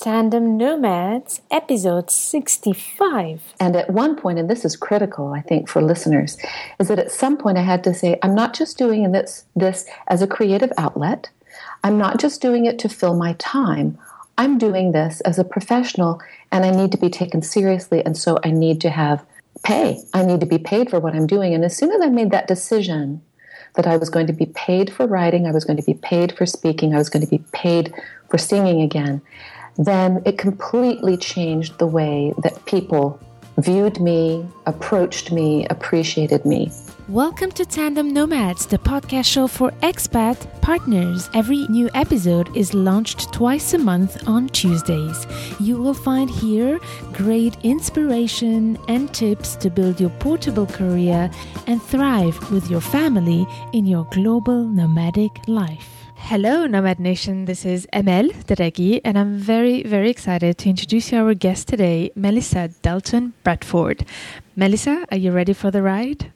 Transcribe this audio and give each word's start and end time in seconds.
Tandem 0.00 0.56
Nomads, 0.56 1.40
episode 1.50 2.08
65. 2.08 3.54
And 3.58 3.74
at 3.74 3.90
one 3.90 4.14
point, 4.14 4.38
and 4.38 4.48
this 4.48 4.64
is 4.64 4.76
critical, 4.76 5.32
I 5.32 5.40
think, 5.40 5.68
for 5.68 5.82
listeners, 5.82 6.38
is 6.78 6.86
that 6.86 7.00
at 7.00 7.10
some 7.10 7.36
point 7.36 7.58
I 7.58 7.62
had 7.62 7.82
to 7.82 7.92
say, 7.92 8.16
I'm 8.22 8.32
not 8.36 8.54
just 8.54 8.78
doing 8.78 9.10
this, 9.10 9.44
this 9.56 9.86
as 10.06 10.22
a 10.22 10.28
creative 10.28 10.70
outlet. 10.78 11.30
I'm 11.82 11.98
not 11.98 12.20
just 12.20 12.40
doing 12.40 12.64
it 12.64 12.78
to 12.78 12.88
fill 12.88 13.16
my 13.16 13.32
time. 13.40 13.98
I'm 14.38 14.56
doing 14.56 14.92
this 14.92 15.20
as 15.22 15.36
a 15.36 15.44
professional 15.44 16.22
and 16.52 16.64
I 16.64 16.70
need 16.70 16.92
to 16.92 16.98
be 16.98 17.10
taken 17.10 17.42
seriously. 17.42 18.04
And 18.04 18.16
so 18.16 18.38
I 18.44 18.52
need 18.52 18.80
to 18.82 18.90
have 18.90 19.26
pay. 19.64 20.00
I 20.14 20.24
need 20.24 20.38
to 20.38 20.46
be 20.46 20.58
paid 20.58 20.90
for 20.90 21.00
what 21.00 21.16
I'm 21.16 21.26
doing. 21.26 21.54
And 21.54 21.64
as 21.64 21.76
soon 21.76 21.90
as 21.90 22.00
I 22.00 22.08
made 22.08 22.30
that 22.30 22.46
decision 22.46 23.20
that 23.74 23.88
I 23.88 23.96
was 23.96 24.10
going 24.10 24.28
to 24.28 24.32
be 24.32 24.46
paid 24.46 24.92
for 24.92 25.08
writing, 25.08 25.44
I 25.48 25.50
was 25.50 25.64
going 25.64 25.76
to 25.76 25.82
be 25.82 25.94
paid 25.94 26.36
for 26.36 26.46
speaking, 26.46 26.94
I 26.94 26.98
was 26.98 27.08
going 27.08 27.24
to 27.24 27.30
be 27.30 27.42
paid 27.52 27.92
for 28.30 28.38
singing 28.38 28.80
again, 28.80 29.22
then 29.78 30.20
it 30.26 30.36
completely 30.36 31.16
changed 31.16 31.78
the 31.78 31.86
way 31.86 32.34
that 32.38 32.64
people 32.66 33.20
viewed 33.58 34.00
me, 34.00 34.44
approached 34.66 35.30
me, 35.30 35.66
appreciated 35.68 36.44
me. 36.44 36.70
Welcome 37.08 37.52
to 37.52 37.64
Tandem 37.64 38.12
Nomads, 38.12 38.66
the 38.66 38.78
podcast 38.78 39.24
show 39.24 39.46
for 39.46 39.70
expat 39.82 40.60
partners. 40.60 41.30
Every 41.32 41.66
new 41.68 41.88
episode 41.94 42.54
is 42.56 42.74
launched 42.74 43.32
twice 43.32 43.72
a 43.72 43.78
month 43.78 44.28
on 44.28 44.48
Tuesdays. 44.48 45.26
You 45.58 45.78
will 45.78 45.94
find 45.94 46.28
here 46.28 46.78
great 47.12 47.56
inspiration 47.62 48.78
and 48.88 49.14
tips 49.14 49.56
to 49.56 49.70
build 49.70 50.00
your 50.00 50.10
portable 50.10 50.66
career 50.66 51.30
and 51.66 51.80
thrive 51.80 52.50
with 52.50 52.68
your 52.68 52.80
family 52.82 53.46
in 53.72 53.86
your 53.86 54.06
global 54.10 54.64
nomadic 54.64 55.46
life. 55.46 55.97
Hello, 56.20 56.66
Nomad 56.66 56.98
Nation. 57.00 57.46
This 57.46 57.64
is 57.64 57.86
Amel 57.92 58.28
Derragui, 58.46 59.00
and 59.02 59.18
I'm 59.18 59.38
very, 59.38 59.82
very 59.84 60.10
excited 60.10 60.58
to 60.58 60.68
introduce 60.68 61.10
you 61.10 61.18
our 61.18 61.32
guest 61.32 61.68
today, 61.68 62.10
Melissa 62.14 62.68
Dalton 62.82 63.32
Bradford. 63.44 64.04
Melissa, 64.54 65.06
are 65.10 65.16
you 65.16 65.32
ready 65.32 65.54
for 65.54 65.70
the 65.70 65.80
ride? 65.80 66.30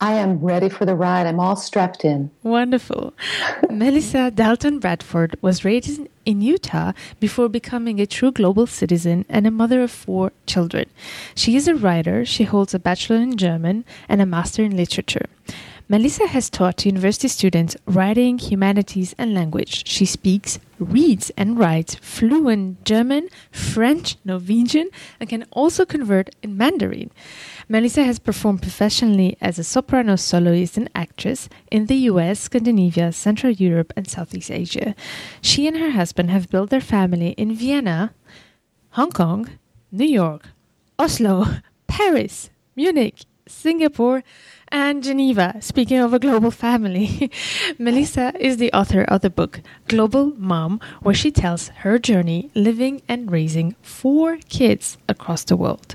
I 0.00 0.14
am 0.14 0.40
ready 0.40 0.68
for 0.70 0.86
the 0.86 0.94
ride. 0.94 1.26
I'm 1.26 1.40
all 1.40 1.56
strapped 1.56 2.04
in. 2.04 2.30
Wonderful. 2.42 3.12
Melissa 3.70 4.30
Dalton 4.30 4.78
Bradford 4.78 5.36
was 5.42 5.64
raised 5.64 6.00
in 6.24 6.40
Utah 6.40 6.92
before 7.20 7.48
becoming 7.48 8.00
a 8.00 8.06
true 8.06 8.32
global 8.32 8.66
citizen 8.66 9.26
and 9.28 9.46
a 9.46 9.50
mother 9.50 9.82
of 9.82 9.90
four 9.90 10.32
children. 10.46 10.88
She 11.34 11.54
is 11.54 11.68
a 11.68 11.74
writer. 11.74 12.24
She 12.24 12.44
holds 12.44 12.72
a 12.72 12.78
bachelor 12.78 13.16
in 13.16 13.36
German 13.36 13.84
and 14.08 14.22
a 14.22 14.26
master 14.26 14.62
in 14.62 14.76
literature. 14.76 15.26
Melissa 15.86 16.26
has 16.28 16.48
taught 16.48 16.86
university 16.86 17.28
students 17.28 17.76
writing, 17.84 18.38
humanities, 18.38 19.14
and 19.18 19.34
language. 19.34 19.86
She 19.86 20.06
speaks, 20.06 20.58
reads, 20.78 21.30
and 21.36 21.58
writes 21.58 21.96
fluent 21.96 22.82
German, 22.86 23.28
French, 23.50 24.16
Norwegian, 24.24 24.88
and 25.20 25.28
can 25.28 25.44
also 25.50 25.84
convert 25.84 26.34
in 26.42 26.56
Mandarin. 26.56 27.10
Melissa 27.68 28.02
has 28.02 28.18
performed 28.18 28.62
professionally 28.62 29.36
as 29.42 29.58
a 29.58 29.64
soprano 29.64 30.16
soloist 30.16 30.78
and 30.78 30.88
actress 30.94 31.50
in 31.70 31.84
the 31.84 32.08
US, 32.10 32.40
Scandinavia, 32.40 33.12
Central 33.12 33.52
Europe, 33.52 33.92
and 33.94 34.08
Southeast 34.08 34.50
Asia. 34.50 34.94
She 35.42 35.66
and 35.66 35.76
her 35.76 35.90
husband 35.90 36.30
have 36.30 36.48
built 36.48 36.70
their 36.70 36.80
family 36.80 37.32
in 37.32 37.54
Vienna, 37.54 38.14
Hong 38.92 39.12
Kong, 39.12 39.50
New 39.92 40.06
York, 40.06 40.48
Oslo, 40.98 41.44
Paris, 41.86 42.48
Munich, 42.74 43.26
Singapore, 43.46 44.24
and 44.74 45.02
Geneva. 45.04 45.56
Speaking 45.60 46.00
of 46.00 46.12
a 46.12 46.18
global 46.18 46.50
family, 46.50 47.30
Melissa 47.78 48.32
is 48.40 48.56
the 48.56 48.72
author 48.72 49.04
of 49.04 49.20
the 49.20 49.30
book 49.30 49.60
Global 49.86 50.32
Mom, 50.36 50.80
where 51.00 51.14
she 51.14 51.30
tells 51.30 51.68
her 51.84 51.96
journey 51.96 52.50
living 52.56 53.00
and 53.06 53.30
raising 53.30 53.76
four 53.82 54.38
kids 54.48 54.98
across 55.08 55.44
the 55.44 55.56
world. 55.56 55.94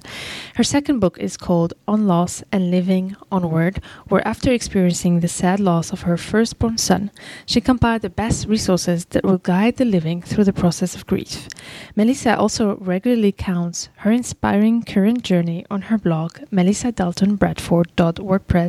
Her 0.56 0.64
second 0.64 1.02
book 1.02 1.20
is 1.20 1.36
called 1.36 1.74
On 1.90 2.08
Loss 2.08 2.42
and 2.54 2.72
Living 2.72 3.18
Onward, 3.30 3.84
where 4.08 4.26
after 4.26 4.54
experiencing 4.54 5.20
the 5.20 5.28
sad 5.28 5.60
loss 5.60 5.92
of 5.92 6.04
her 6.04 6.16
firstborn 6.16 6.78
son, 6.78 7.12
she 7.46 7.60
compiled 7.60 8.04
the 8.04 8.10
best 8.10 8.48
resources 8.48 9.04
that 9.08 9.26
will 9.26 9.40
guide 9.40 9.76
the 9.76 9.84
living 9.84 10.22
through 10.22 10.46
the 10.46 10.54
process 10.54 10.96
of 10.96 11.06
grief. 11.06 11.50
Melissa 11.98 12.38
also 12.38 12.78
regularly 12.78 13.34
counts 13.34 13.90
her 13.98 14.12
inspiring 14.12 14.84
current 14.84 15.24
journey 15.24 15.66
on 15.70 15.82
her 15.84 15.98
blog, 15.98 16.38
melissadaltonbradford.wordpress 16.54 18.69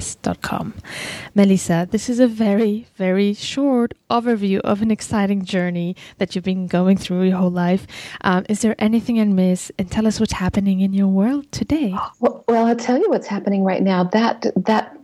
Melissa, 1.34 1.88
this 1.90 2.08
is 2.08 2.20
a 2.20 2.26
very, 2.26 2.86
very 2.96 3.34
short 3.34 3.94
overview 4.10 4.60
of 4.60 4.82
an 4.82 4.90
exciting 4.90 5.44
journey 5.44 5.96
that 6.18 6.34
you've 6.34 6.44
been 6.44 6.66
going 6.66 6.96
through 6.96 7.22
your 7.22 7.38
whole 7.38 7.50
life. 7.50 7.86
Um, 8.22 8.44
is 8.48 8.62
there 8.62 8.74
anything 8.78 9.20
I 9.20 9.24
miss? 9.24 9.70
And 9.78 9.90
tell 9.90 10.06
us 10.06 10.20
what's 10.20 10.32
happening 10.32 10.80
in 10.80 10.92
your 10.92 11.08
world 11.08 11.50
today. 11.52 11.94
Well, 12.20 12.44
well, 12.48 12.66
I'll 12.66 12.76
tell 12.76 12.98
you 12.98 13.08
what's 13.08 13.26
happening 13.26 13.64
right 13.64 13.82
now. 13.82 14.04
That 14.04 14.46
that 14.56 14.96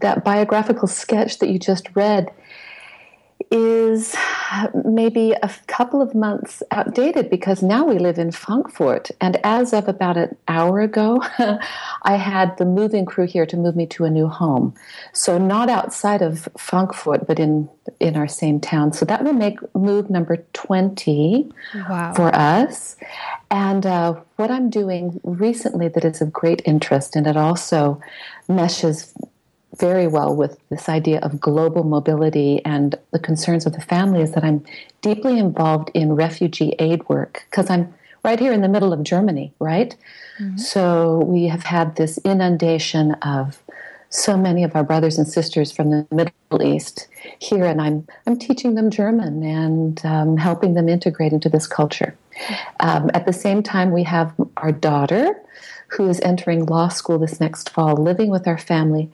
that 0.00 0.24
biographical 0.24 0.88
sketch 0.88 1.38
that 1.38 1.48
you 1.48 1.58
just 1.58 1.88
read 1.94 2.30
is 3.50 4.16
maybe 4.84 5.32
a 5.32 5.50
couple 5.66 6.00
of 6.00 6.14
months 6.14 6.62
outdated 6.70 7.30
because 7.30 7.62
now 7.62 7.84
we 7.84 7.98
live 7.98 8.18
in 8.18 8.30
Frankfurt. 8.30 9.10
And 9.20 9.38
as 9.44 9.72
of 9.72 9.88
about 9.88 10.16
an 10.16 10.36
hour 10.48 10.80
ago, 10.80 11.22
I 12.02 12.16
had 12.16 12.56
the 12.58 12.64
moving 12.64 13.04
crew 13.04 13.26
here 13.26 13.46
to 13.46 13.56
move 13.56 13.76
me 13.76 13.86
to 13.88 14.04
a 14.04 14.10
new 14.10 14.28
home. 14.28 14.74
So 15.12 15.38
not 15.38 15.68
outside 15.68 16.22
of 16.22 16.48
Frankfurt, 16.56 17.26
but 17.26 17.38
in 17.38 17.68
in 18.00 18.16
our 18.16 18.28
same 18.28 18.60
town. 18.60 18.92
So 18.92 19.04
that 19.04 19.24
will 19.24 19.34
make 19.34 19.58
move 19.74 20.08
number 20.08 20.38
20 20.54 21.52
wow. 21.74 22.14
for 22.14 22.34
us. 22.34 22.96
And 23.50 23.84
uh, 23.84 24.14
what 24.36 24.50
I'm 24.50 24.70
doing 24.70 25.20
recently 25.22 25.88
that 25.88 26.04
is 26.04 26.22
of 26.22 26.32
great 26.32 26.62
interest, 26.64 27.14
and 27.14 27.26
it 27.26 27.36
also 27.36 28.00
meshes 28.48 29.12
very 29.78 30.06
well 30.06 30.34
with 30.34 30.58
this 30.68 30.88
idea 30.88 31.18
of 31.20 31.40
global 31.40 31.84
mobility 31.84 32.64
and 32.64 32.96
the 33.12 33.18
concerns 33.18 33.66
of 33.66 33.72
the 33.72 33.80
family 33.80 34.20
is 34.20 34.32
that 34.32 34.44
I'm 34.44 34.64
deeply 35.02 35.38
involved 35.38 35.90
in 35.94 36.14
refugee 36.14 36.74
aid 36.78 37.08
work 37.08 37.46
because 37.50 37.70
I'm 37.70 37.92
right 38.22 38.40
here 38.40 38.52
in 38.52 38.62
the 38.62 38.68
middle 38.68 38.92
of 38.92 39.02
Germany, 39.02 39.52
right? 39.58 39.94
Mm-hmm. 40.40 40.56
So 40.56 41.18
we 41.18 41.46
have 41.46 41.64
had 41.64 41.96
this 41.96 42.18
inundation 42.18 43.12
of 43.22 43.62
so 44.08 44.36
many 44.36 44.62
of 44.62 44.76
our 44.76 44.84
brothers 44.84 45.18
and 45.18 45.26
sisters 45.26 45.72
from 45.72 45.90
the 45.90 46.06
Middle 46.12 46.62
East 46.62 47.08
here, 47.40 47.64
and 47.64 47.80
I'm 47.80 48.06
I'm 48.26 48.38
teaching 48.38 48.76
them 48.76 48.90
German 48.90 49.42
and 49.42 50.04
um, 50.06 50.36
helping 50.36 50.74
them 50.74 50.88
integrate 50.88 51.32
into 51.32 51.48
this 51.48 51.66
culture. 51.66 52.16
Um, 52.78 53.10
at 53.12 53.26
the 53.26 53.32
same 53.32 53.62
time, 53.62 53.90
we 53.90 54.04
have 54.04 54.32
our 54.56 54.70
daughter 54.70 55.34
who 55.88 56.08
is 56.08 56.20
entering 56.20 56.66
law 56.66 56.88
school 56.88 57.18
this 57.18 57.40
next 57.40 57.70
fall, 57.70 57.96
living 57.96 58.30
with 58.30 58.46
our 58.46 58.58
family, 58.58 59.10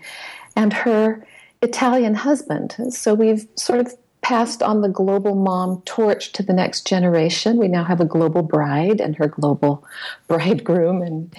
and 0.56 0.72
her 0.72 1.26
Italian 1.62 2.14
husband. 2.14 2.74
So 2.90 3.14
we've 3.14 3.46
sort 3.54 3.80
of 3.80 3.94
passed 4.22 4.62
on 4.62 4.82
the 4.82 4.88
global 4.88 5.34
mom 5.34 5.82
torch 5.84 6.32
to 6.32 6.42
the 6.42 6.52
next 6.52 6.86
generation. 6.86 7.56
We 7.56 7.68
now 7.68 7.84
have 7.84 8.00
a 8.00 8.04
global 8.04 8.42
bride 8.42 9.00
and 9.00 9.16
her 9.16 9.28
global 9.28 9.84
bridegroom, 10.28 11.02
and 11.02 11.34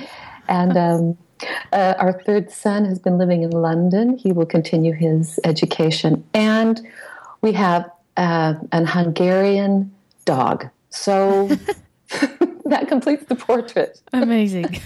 and 0.47 0.77
um, 0.88 1.17
uh, 1.72 1.95
our 1.97 2.22
third 2.22 2.51
son 2.51 2.85
has 2.85 2.99
been 2.99 3.17
living 3.17 3.44
in 3.44 3.51
London. 3.51 4.17
He 4.17 4.31
will 4.31 4.45
continue 4.45 4.94
his 4.94 5.39
education, 5.43 6.23
and 6.33 6.85
we 7.41 7.53
have 7.53 7.89
uh, 8.17 8.55
an 8.72 8.85
Hungarian 8.85 9.93
dog. 10.25 10.69
So. 10.89 11.49
that 12.72 12.88
completes 12.88 13.26
the 13.26 13.36
portrait. 13.36 14.02
Amazing. 14.14 14.80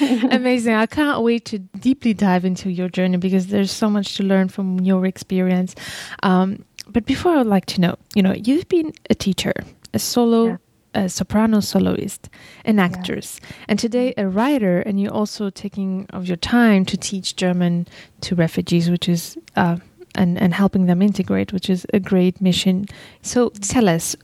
Amazing. 0.30 0.74
I 0.74 0.86
can't 0.86 1.22
wait 1.22 1.44
to 1.46 1.58
deeply 1.58 2.14
dive 2.14 2.44
into 2.44 2.70
your 2.70 2.88
journey 2.88 3.16
because 3.16 3.48
there's 3.48 3.70
so 3.70 3.90
much 3.90 4.16
to 4.16 4.22
learn 4.22 4.48
from 4.48 4.80
your 4.80 5.04
experience. 5.06 5.74
Um, 6.22 6.64
but 6.88 7.04
before 7.04 7.36
I'd 7.36 7.46
like 7.46 7.66
to 7.66 7.80
know, 7.80 7.96
you 8.14 8.22
know, 8.22 8.32
you've 8.34 8.68
been 8.68 8.92
a 9.10 9.14
teacher, 9.14 9.52
a 9.92 9.98
solo 9.98 10.46
yeah. 10.46 10.56
a 10.94 11.08
soprano 11.08 11.60
soloist, 11.60 12.30
an 12.64 12.78
actress, 12.78 13.40
yeah. 13.42 13.48
and 13.68 13.78
today 13.78 14.14
a 14.16 14.26
writer, 14.26 14.80
and 14.80 15.00
you're 15.00 15.12
also 15.12 15.50
taking 15.50 16.06
of 16.10 16.26
your 16.26 16.36
time 16.38 16.84
to 16.86 16.96
teach 16.96 17.36
German 17.36 17.86
to 18.22 18.34
refugees, 18.34 18.90
which 18.90 19.08
is 19.08 19.36
uh, 19.56 19.76
and, 20.18 20.36
and 20.36 20.52
helping 20.52 20.86
them 20.86 21.00
integrate, 21.00 21.52
which 21.52 21.70
is 21.70 21.86
a 21.94 22.00
great 22.00 22.40
mission. 22.40 22.86
So 23.22 23.50
tell 23.60 23.88
us, 23.88 24.16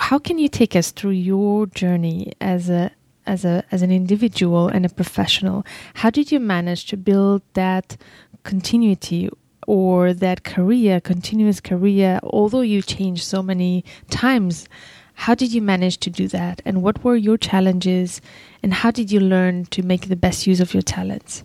how 0.00 0.18
can 0.18 0.38
you 0.38 0.48
take 0.48 0.76
us 0.76 0.92
through 0.92 1.10
your 1.10 1.66
journey 1.66 2.32
as 2.40 2.70
a 2.70 2.92
as 3.26 3.44
a 3.44 3.64
as 3.70 3.82
an 3.82 3.90
individual 3.90 4.68
and 4.68 4.86
a 4.86 4.88
professional? 4.88 5.66
How 5.94 6.10
did 6.10 6.30
you 6.32 6.40
manage 6.40 6.86
to 6.86 6.96
build 6.96 7.42
that 7.54 7.96
continuity 8.44 9.28
or 9.66 10.14
that 10.14 10.44
career, 10.44 11.00
continuous 11.00 11.60
career, 11.60 12.20
although 12.22 12.62
you 12.62 12.80
changed 12.80 13.24
so 13.24 13.42
many 13.42 13.84
times? 14.08 14.68
How 15.14 15.34
did 15.34 15.52
you 15.52 15.60
manage 15.60 15.98
to 15.98 16.10
do 16.10 16.28
that? 16.28 16.62
And 16.64 16.80
what 16.80 17.04
were 17.04 17.16
your 17.16 17.36
challenges? 17.36 18.22
And 18.62 18.72
how 18.72 18.90
did 18.90 19.12
you 19.12 19.20
learn 19.20 19.66
to 19.66 19.82
make 19.82 20.08
the 20.08 20.16
best 20.16 20.46
use 20.46 20.60
of 20.60 20.72
your 20.72 20.82
talents? 20.82 21.42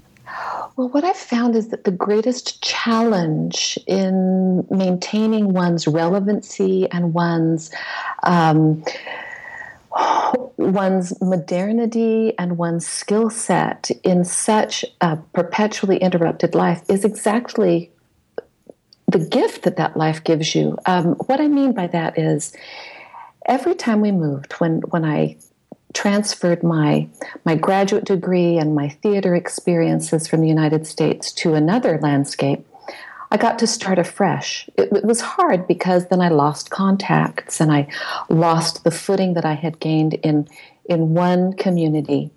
Well, 0.76 0.90
what 0.90 1.06
I've 1.06 1.16
found 1.16 1.56
is 1.56 1.70
that 1.70 1.86
the 1.86 1.92
greatest 1.92 2.62
challenge 2.62 3.80
in 3.88 4.68
maintaining 4.70 5.54
one's 5.54 5.88
relevancy 5.88 6.90
and 6.92 7.14
one's 7.14 7.72
um, 8.24 8.84
one's 10.58 11.20
modernity 11.22 12.34
and 12.38 12.58
one's 12.58 12.86
skill 12.86 13.30
set 13.30 13.90
in 14.04 14.26
such 14.26 14.84
a 15.00 15.16
perpetually 15.34 15.98
interrupted 15.98 16.56
life 16.56 16.82
is 16.90 17.06
exactly 17.06 17.90
the 19.08 19.20
gift 19.20 19.64
that 19.64 19.78
that 19.78 19.96
life 19.96 20.24
gives 20.26 20.56
you. 20.56 20.78
Um, 20.86 21.14
what 21.28 21.40
I 21.40 21.48
mean 21.48 21.72
by 21.74 21.88
that 21.88 22.18
is 22.18 22.54
every 23.46 23.76
time 23.76 24.02
we 24.02 24.12
moved, 24.12 24.54
when, 24.54 24.82
when 24.90 25.06
I 25.06 25.38
transferred 25.96 26.62
my 26.62 27.08
my 27.46 27.56
graduate 27.56 28.06
degree 28.06 28.58
and 28.58 28.76
my 28.76 28.90
theater 28.90 29.34
experiences 29.34 30.28
from 30.28 30.42
the 30.42 30.48
United 30.48 30.86
States 30.86 31.32
to 31.32 31.56
another 31.56 31.98
landscape, 32.00 32.68
I 33.32 33.38
got 33.38 33.58
to 33.60 33.68
start 33.68 33.98
afresh. 33.98 34.70
It, 34.78 34.92
it, 34.92 35.06
was 35.06 35.22
hard 35.22 35.68
because 35.68 36.08
then 36.08 36.22
I 36.22 36.30
lost 36.30 36.70
contacts 36.70 37.60
and 37.60 37.72
I 37.72 37.88
lost 38.30 38.84
the 38.84 38.92
footing 38.92 39.34
that 39.34 39.46
I 39.46 39.54
had 39.54 39.80
gained 39.80 40.14
in 40.16 40.48
in 40.86 41.16
one 41.16 41.54
community 41.54 42.30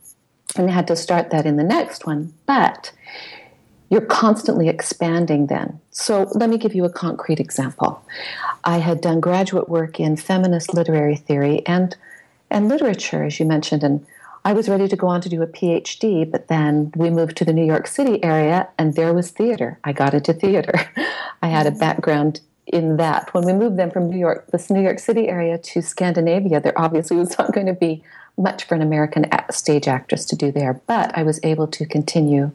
and 0.57 0.71
had 0.71 0.87
to 0.87 0.97
start 0.97 1.31
that 1.31 1.45
in 1.45 1.57
the 1.57 1.65
next 1.65 2.07
one. 2.07 2.33
But 2.47 2.93
you're 3.91 4.01
constantly 4.03 4.69
expanding 4.69 5.47
then. 5.47 5.81
So 5.91 6.29
let 6.35 6.49
me 6.49 6.59
give 6.59 6.75
you 6.75 6.85
a 6.85 6.93
concrete 6.93 7.41
example. 7.41 8.03
I 8.65 8.79
had 8.79 9.01
done 9.01 9.21
graduate 9.21 9.69
work 9.69 9.99
in 9.99 10.17
feminist 10.17 10.75
literary 10.75 11.17
theory 11.17 11.67
and 11.67 11.97
and 12.51 12.69
literature, 12.69 13.25
as 13.25 13.39
you 13.39 13.47
mentioned, 13.47 13.83
and 13.83 14.07
I 14.45 14.53
was 14.53 14.69
ready 14.69 14.89
to 14.89 14.97
go 14.97 15.09
on 15.09 15.21
to 15.23 15.29
do 15.29 15.43
a 15.43 15.47
PhD, 15.47 16.31
but 16.31 16.49
then 16.49 16.93
we 16.97 17.11
moved 17.11 17.37
to 17.39 17.45
the 17.45 17.53
New 17.53 17.67
York 17.67 17.87
City 17.87 18.23
area 18.23 18.69
and 18.79 18.95
there 18.95 19.13
was 19.13 19.31
theater. 19.31 19.79
I 19.85 19.93
got 19.93 20.15
into 20.15 20.33
theater. 20.33 20.73
I 21.43 21.49
had 21.49 21.67
a 21.67 21.71
mm-hmm. 21.71 21.81
background 21.81 22.41
in 22.67 22.97
that. 22.99 23.33
When 23.35 23.45
we 23.45 23.53
moved 23.53 23.79
then 23.79 23.91
from 23.91 24.09
New 24.09 24.19
York, 24.19 24.47
this 24.51 24.71
New 24.71 24.83
York 24.83 25.01
City 25.01 25.29
area 25.29 25.59
to 25.59 25.83
Scandinavia, 25.83 26.61
there 26.61 26.79
obviously 26.79 27.17
was 27.17 27.37
not 27.39 27.53
going 27.53 27.67
to 27.67 27.75
be 27.75 28.03
much 28.37 28.65
for 28.65 28.75
an 28.75 28.83
American 28.83 29.27
stage 29.51 29.89
actress 29.89 30.25
to 30.27 30.37
do 30.37 30.53
there, 30.53 30.81
but 30.87 31.17
I 31.17 31.25
was 31.25 31.41
able 31.43 31.67
to 31.67 31.85
continue 31.85 32.53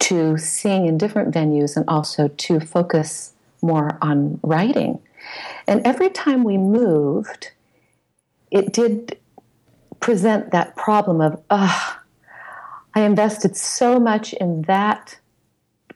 to 0.00 0.36
sing 0.36 0.86
in 0.86 0.98
different 0.98 1.32
venues 1.32 1.76
and 1.76 1.84
also 1.88 2.28
to 2.28 2.60
focus 2.60 3.32
more 3.62 3.96
on 4.02 4.38
writing. 4.42 5.00
And 5.66 5.80
every 5.86 6.10
time 6.10 6.44
we 6.44 6.58
moved, 6.58 7.52
it 8.50 8.72
did 8.72 9.18
present 10.00 10.50
that 10.52 10.76
problem 10.76 11.20
of, 11.20 11.42
ah, 11.50 12.00
I 12.94 13.00
invested 13.00 13.56
so 13.56 13.98
much 13.98 14.32
in 14.34 14.62
that 14.62 15.18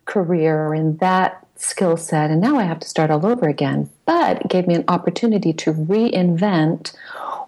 career 0.05 0.67
or 0.67 0.75
in 0.75 0.97
that 0.99 1.47
skill 1.57 1.97
set, 1.97 2.31
and 2.31 2.41
now 2.41 2.57
I 2.57 2.65
have 2.65 2.81
to 2.81 2.89
start 2.89 3.11
all 3.11 3.25
over 3.27 3.49
again. 3.49 3.91
But 4.07 4.43
it 4.43 4.49
gave 4.49 4.67
me 4.67 4.75
an 4.75 4.85
opportunity 4.89 5.53
to 5.55 5.73
reinvent 5.73 6.95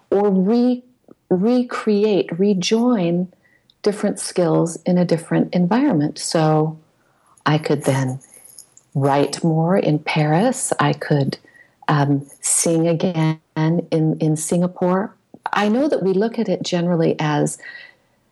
or 0.09 0.29
re- 0.29 0.83
recreate, 1.29 2.37
rejoin 2.37 3.31
different 3.81 4.19
skills 4.19 4.77
in 4.83 4.97
a 4.97 5.05
different 5.05 5.53
environment. 5.53 6.19
So 6.19 6.79
I 7.45 7.57
could 7.57 7.83
then 7.83 8.19
write 8.95 9.43
more 9.43 9.77
in 9.77 9.99
Paris. 9.99 10.71
I 10.79 10.93
could 10.93 11.37
um, 11.87 12.25
sing 12.41 12.87
again 12.87 13.39
in, 13.55 14.17
in 14.19 14.35
Singapore. 14.35 15.15
I 15.51 15.69
know 15.69 15.87
that 15.87 16.03
we 16.03 16.13
look 16.13 16.39
at 16.39 16.49
it 16.49 16.63
generally 16.63 17.15
as 17.19 17.57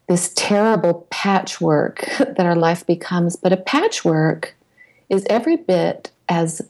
this 0.07 0.33
terrible 0.35 1.07
patchwork 1.09 2.05
that 2.19 2.39
our 2.39 2.55
life 2.55 2.85
becomes, 2.85 3.35
but 3.35 3.53
a 3.53 3.57
patchwork 3.57 4.55
is 5.09 5.25
every 5.29 5.57
bit 5.57 6.11
as, 6.29 6.61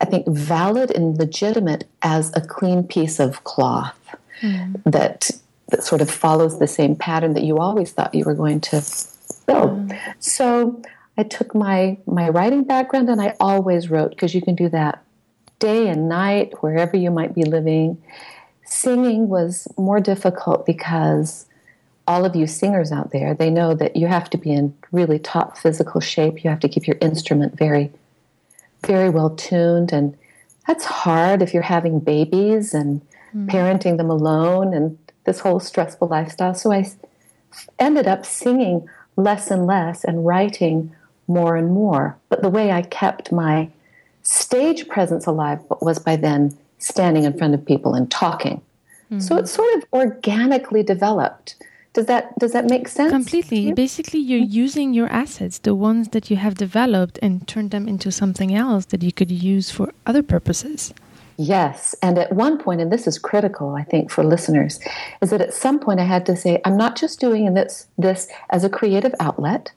I 0.00 0.04
think, 0.04 0.26
valid 0.28 0.90
and 0.90 1.16
legitimate 1.16 1.84
as 2.02 2.34
a 2.36 2.40
clean 2.40 2.82
piece 2.84 3.20
of 3.20 3.44
cloth 3.44 3.98
mm. 4.42 4.82
that, 4.84 5.30
that 5.68 5.84
sort 5.84 6.00
of 6.00 6.10
follows 6.10 6.58
the 6.58 6.66
same 6.66 6.96
pattern 6.96 7.34
that 7.34 7.44
you 7.44 7.58
always 7.58 7.92
thought 7.92 8.14
you 8.14 8.24
were 8.24 8.34
going 8.34 8.60
to 8.62 8.84
build. 9.46 9.88
Mm. 9.88 9.98
So 10.18 10.82
I 11.16 11.22
took 11.22 11.54
my, 11.54 11.98
my 12.06 12.28
writing 12.28 12.64
background 12.64 13.08
and 13.08 13.20
I 13.20 13.34
always 13.40 13.90
wrote, 13.90 14.10
because 14.10 14.34
you 14.34 14.42
can 14.42 14.54
do 14.54 14.68
that 14.70 15.02
day 15.58 15.88
and 15.88 16.08
night, 16.08 16.52
wherever 16.62 16.96
you 16.96 17.10
might 17.10 17.34
be 17.34 17.44
living. 17.44 18.02
Singing 18.64 19.28
was 19.28 19.68
more 19.76 20.00
difficult 20.00 20.66
because 20.66 21.46
all 22.06 22.24
of 22.24 22.36
you 22.36 22.46
singers 22.46 22.92
out 22.92 23.10
there, 23.10 23.34
they 23.34 23.50
know 23.50 23.74
that 23.74 23.96
you 23.96 24.06
have 24.06 24.30
to 24.30 24.38
be 24.38 24.52
in 24.52 24.74
really 24.92 25.18
top 25.18 25.56
physical 25.56 26.00
shape. 26.00 26.44
You 26.44 26.50
have 26.50 26.60
to 26.60 26.68
keep 26.68 26.86
your 26.86 26.98
instrument 27.00 27.58
very, 27.58 27.90
very 28.86 29.10
well 29.10 29.30
tuned. 29.30 29.92
And 29.92 30.16
that's 30.66 30.84
hard 30.84 31.42
if 31.42 31.52
you're 31.52 31.62
having 31.62 32.00
babies 32.00 32.74
and 32.74 33.00
mm-hmm. 33.28 33.48
parenting 33.48 33.96
them 33.96 34.10
alone 34.10 34.74
and 34.74 34.98
this 35.24 35.40
whole 35.40 35.60
stressful 35.60 36.08
lifestyle. 36.08 36.54
So 36.54 36.72
I 36.72 36.86
ended 37.78 38.06
up 38.06 38.24
singing 38.24 38.88
less 39.16 39.50
and 39.50 39.66
less 39.66 40.04
and 40.04 40.24
writing 40.26 40.94
more 41.26 41.56
and 41.56 41.72
more. 41.72 42.16
But 42.28 42.42
the 42.42 42.48
way 42.48 42.70
I 42.70 42.82
kept 42.82 43.32
my 43.32 43.70
stage 44.26 44.88
presence 44.88 45.26
alive 45.26 45.60
but 45.68 45.82
was 45.82 45.98
by 45.98 46.16
then 46.16 46.56
standing 46.78 47.24
in 47.24 47.36
front 47.38 47.54
of 47.54 47.64
people 47.64 47.94
and 47.94 48.10
talking. 48.10 48.60
Mm-hmm. 49.10 49.20
So 49.20 49.36
it 49.36 49.46
sort 49.46 49.72
of 49.76 49.84
organically 49.92 50.82
developed. 50.82 51.56
Does 51.92 52.06
that 52.06 52.38
does 52.38 52.52
that 52.52 52.66
make 52.66 52.88
sense? 52.88 53.10
Completely. 53.10 53.72
Basically, 53.72 54.20
you're 54.20 54.38
using 54.64 54.92
your 54.92 55.08
assets, 55.08 55.58
the 55.58 55.74
ones 55.74 56.08
that 56.08 56.28
you 56.30 56.36
have 56.36 56.56
developed, 56.56 57.18
and 57.22 57.46
turn 57.48 57.70
them 57.70 57.88
into 57.88 58.12
something 58.12 58.54
else 58.54 58.84
that 58.86 59.02
you 59.02 59.12
could 59.12 59.30
use 59.30 59.70
for 59.70 59.94
other 60.06 60.22
purposes. 60.22 60.92
Yes, 61.38 61.94
and 62.02 62.18
at 62.18 62.32
one 62.32 62.58
point, 62.58 62.80
and 62.80 62.90
this 62.90 63.06
is 63.06 63.18
critical, 63.18 63.74
I 63.74 63.84
think, 63.84 64.10
for 64.10 64.24
listeners, 64.24 64.80
is 65.22 65.30
that 65.30 65.40
at 65.40 65.54
some 65.54 65.78
point 65.78 66.00
I 66.00 66.04
had 66.04 66.26
to 66.26 66.36
say, 66.36 66.60
I'm 66.64 66.76
not 66.76 66.96
just 66.96 67.20
doing 67.20 67.52
this 67.54 67.86
this 67.96 68.28
as 68.50 68.64
a 68.64 68.70
creative 68.70 69.14
outlet. 69.20 69.72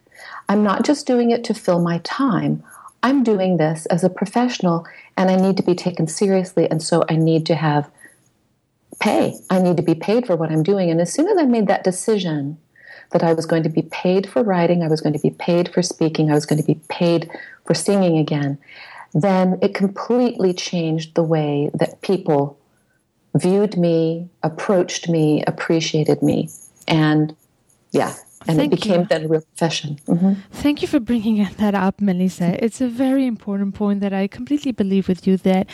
I'm 0.50 0.64
not 0.64 0.84
just 0.84 1.08
doing 1.08 1.32
it 1.32 1.44
to 1.46 1.54
fill 1.54 1.80
my 1.80 2.00
time. 2.00 2.64
I'm 3.02 3.24
doing 3.24 3.58
this 3.58 3.86
as 3.88 4.04
a 4.04 4.10
professional 4.10 4.86
and 5.18 5.30
I 5.30 5.36
need 5.36 5.58
to 5.58 5.64
be 5.64 5.76
taken 5.76 6.08
seriously. 6.08 6.70
And 6.70 6.82
so 6.82 7.04
I 7.10 7.16
need 7.16 7.46
to 7.48 7.56
have 7.56 7.90
pay. 9.00 9.36
I 9.50 9.62
need 9.62 9.78
to 9.78 9.84
be 9.84 9.96
paid 9.96 10.28
for 10.28 10.36
what 10.36 10.52
I'm 10.52 10.64
doing. 10.64 10.90
And 10.90 11.00
as 11.00 11.14
soon 11.14 11.28
as 11.28 11.38
I 11.38 11.46
made 11.46 11.68
that 11.68 11.84
decision 11.84 12.58
that 13.12 13.24
I 13.24 13.34
was 13.34 13.46
going 13.46 13.64
to 13.64 13.70
be 13.70 13.84
paid 13.84 14.30
for 14.30 14.44
writing, 14.44 14.84
I 14.84 14.88
was 14.88 15.02
going 15.02 15.14
to 15.14 15.20
be 15.20 15.32
paid 15.32 15.74
for 15.74 15.82
speaking, 15.82 16.30
I 16.30 16.36
was 16.36 16.46
going 16.46 16.62
to 16.62 16.68
be 16.68 16.80
paid 16.90 17.30
for 17.66 17.74
singing 17.74 18.18
again, 18.18 18.58
then 19.14 19.58
it 19.62 19.74
completely 19.74 20.54
changed 20.54 21.16
the 21.16 21.24
way 21.24 21.72
that 21.74 22.02
people 22.02 22.60
viewed 23.36 23.78
me, 23.78 24.30
approached 24.44 25.10
me, 25.10 25.44
appreciated 25.46 26.22
me. 26.22 26.50
And 26.88 27.36
yeah, 27.92 28.16
and 28.48 28.58
Thank 28.58 28.74
it 28.74 28.78
became 28.78 29.02
you. 29.02 29.08
then 29.08 29.26
a 29.26 29.28
real 29.28 29.42
profession. 29.42 30.00
Mm-hmm. 30.08 30.34
Thank 30.52 30.82
you 30.82 30.88
for 30.88 31.00
bringing 31.00 31.46
that 31.58 31.76
up, 31.76 32.00
Melissa. 32.00 32.64
It's 32.64 32.80
a 32.80 32.88
very 32.88 33.26
important 33.26 33.76
point 33.76 34.00
that 34.00 34.14
I 34.14 34.28
completely 34.28 34.72
believe 34.72 35.08
with 35.08 35.28
you 35.28 35.38
that 35.38 35.68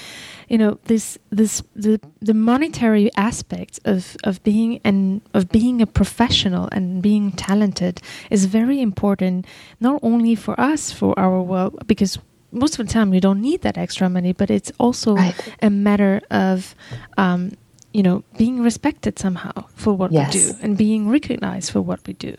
you 0.49 0.57
know 0.57 0.79
this 0.85 1.17
this 1.29 1.61
the 1.75 1.99
the 2.21 2.33
monetary 2.33 3.11
aspect 3.15 3.79
of 3.85 4.17
of 4.23 4.43
being 4.43 4.81
and 4.83 5.21
of 5.33 5.49
being 5.49 5.81
a 5.81 5.87
professional 5.87 6.67
and 6.71 7.01
being 7.01 7.31
talented 7.31 8.01
is 8.31 8.45
very 8.45 8.81
important 8.81 9.45
not 9.79 9.99
only 10.01 10.35
for 10.35 10.59
us 10.59 10.91
for 10.91 11.17
our 11.19 11.41
well 11.41 11.71
because 11.85 12.17
most 12.51 12.79
of 12.79 12.87
the 12.87 12.93
time 12.93 13.09
we 13.09 13.19
don't 13.19 13.41
need 13.41 13.61
that 13.61 13.77
extra 13.77 14.09
money 14.09 14.33
but 14.33 14.49
it's 14.49 14.71
also 14.79 15.15
right. 15.15 15.35
a 15.61 15.69
matter 15.69 16.21
of 16.31 16.75
um, 17.17 17.51
you 17.93 18.01
know 18.03 18.23
being 18.37 18.61
respected 18.61 19.19
somehow 19.19 19.65
for 19.75 19.93
what 19.93 20.11
yes. 20.11 20.33
we 20.33 20.41
do 20.41 20.57
and 20.61 20.77
being 20.77 21.09
recognized 21.09 21.71
for 21.71 21.81
what 21.81 21.99
we 22.07 22.13
do 22.13 22.35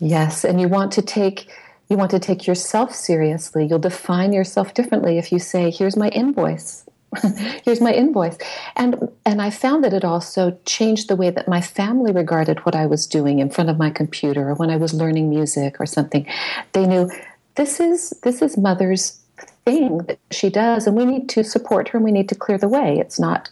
Yes, 0.00 0.44
and 0.44 0.60
you 0.60 0.68
want 0.68 0.92
to 0.92 1.02
take 1.02 1.48
you 1.88 1.96
want 1.96 2.10
to 2.10 2.18
take 2.18 2.46
yourself 2.46 2.94
seriously. 2.94 3.66
You'll 3.66 3.78
define 3.78 4.32
yourself 4.34 4.74
differently 4.74 5.18
if 5.18 5.32
you 5.32 5.38
say, 5.38 5.70
"Here's 5.70 5.96
my 5.96 6.08
invoice." 6.10 6.84
Here's 7.64 7.80
my 7.80 7.92
invoice. 7.92 8.36
And 8.76 9.10
and 9.24 9.40
I 9.40 9.50
found 9.50 9.82
that 9.84 9.94
it 9.94 10.04
also 10.04 10.58
changed 10.66 11.08
the 11.08 11.16
way 11.16 11.30
that 11.30 11.48
my 11.48 11.60
family 11.60 12.12
regarded 12.12 12.58
what 12.60 12.74
I 12.74 12.86
was 12.86 13.06
doing 13.06 13.38
in 13.38 13.50
front 13.50 13.70
of 13.70 13.78
my 13.78 13.90
computer 13.90 14.50
or 14.50 14.54
when 14.54 14.70
I 14.70 14.76
was 14.76 14.92
learning 14.92 15.30
music 15.30 15.80
or 15.80 15.86
something. 15.86 16.26
They 16.72 16.86
knew 16.86 17.10
this 17.54 17.80
is 17.80 18.10
this 18.22 18.42
is 18.42 18.58
mother's 18.58 19.20
thing 19.64 19.98
that 19.98 20.18
she 20.30 20.50
does 20.50 20.86
and 20.86 20.96
we 20.96 21.06
need 21.06 21.28
to 21.30 21.44
support 21.44 21.88
her 21.88 21.98
and 21.98 22.04
we 22.04 22.12
need 22.12 22.28
to 22.28 22.34
clear 22.34 22.58
the 22.58 22.68
way. 22.68 22.98
It's 22.98 23.18
not 23.18 23.50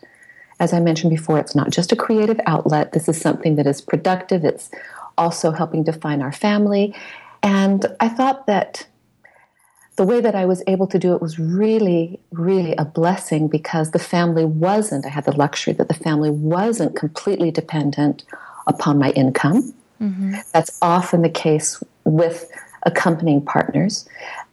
as 0.58 0.72
I 0.72 0.80
mentioned 0.80 1.10
before, 1.10 1.38
it's 1.38 1.54
not 1.54 1.70
just 1.70 1.92
a 1.92 1.96
creative 1.96 2.40
outlet. 2.46 2.92
This 2.92 3.08
is 3.08 3.20
something 3.20 3.56
that 3.56 3.66
is 3.66 3.82
productive. 3.82 4.42
It's 4.44 4.70
also 5.18 5.52
helping 5.52 5.84
define 5.84 6.22
our 6.22 6.32
family. 6.32 6.94
And 7.42 7.86
I 8.00 8.08
thought 8.08 8.46
that 8.46 8.86
the 9.96 10.04
way 10.04 10.20
that 10.20 10.34
I 10.34 10.44
was 10.44 10.62
able 10.66 10.86
to 10.88 10.98
do 10.98 11.14
it 11.14 11.22
was 11.22 11.38
really, 11.38 12.20
really 12.30 12.74
a 12.76 12.84
blessing 12.84 13.48
because 13.48 13.92
the 13.92 13.98
family 13.98 14.44
wasn't, 14.44 15.06
I 15.06 15.08
had 15.08 15.24
the 15.24 15.36
luxury 15.36 15.72
that 15.74 15.88
the 15.88 15.94
family 15.94 16.30
wasn't 16.30 16.96
completely 16.96 17.50
dependent 17.50 18.24
upon 18.66 18.98
my 18.98 19.10
income. 19.10 19.74
Mm-hmm. 20.00 20.34
That's 20.52 20.78
often 20.82 21.22
the 21.22 21.30
case 21.30 21.82
with 22.04 22.50
accompanying 22.82 23.42
partners. 23.42 24.06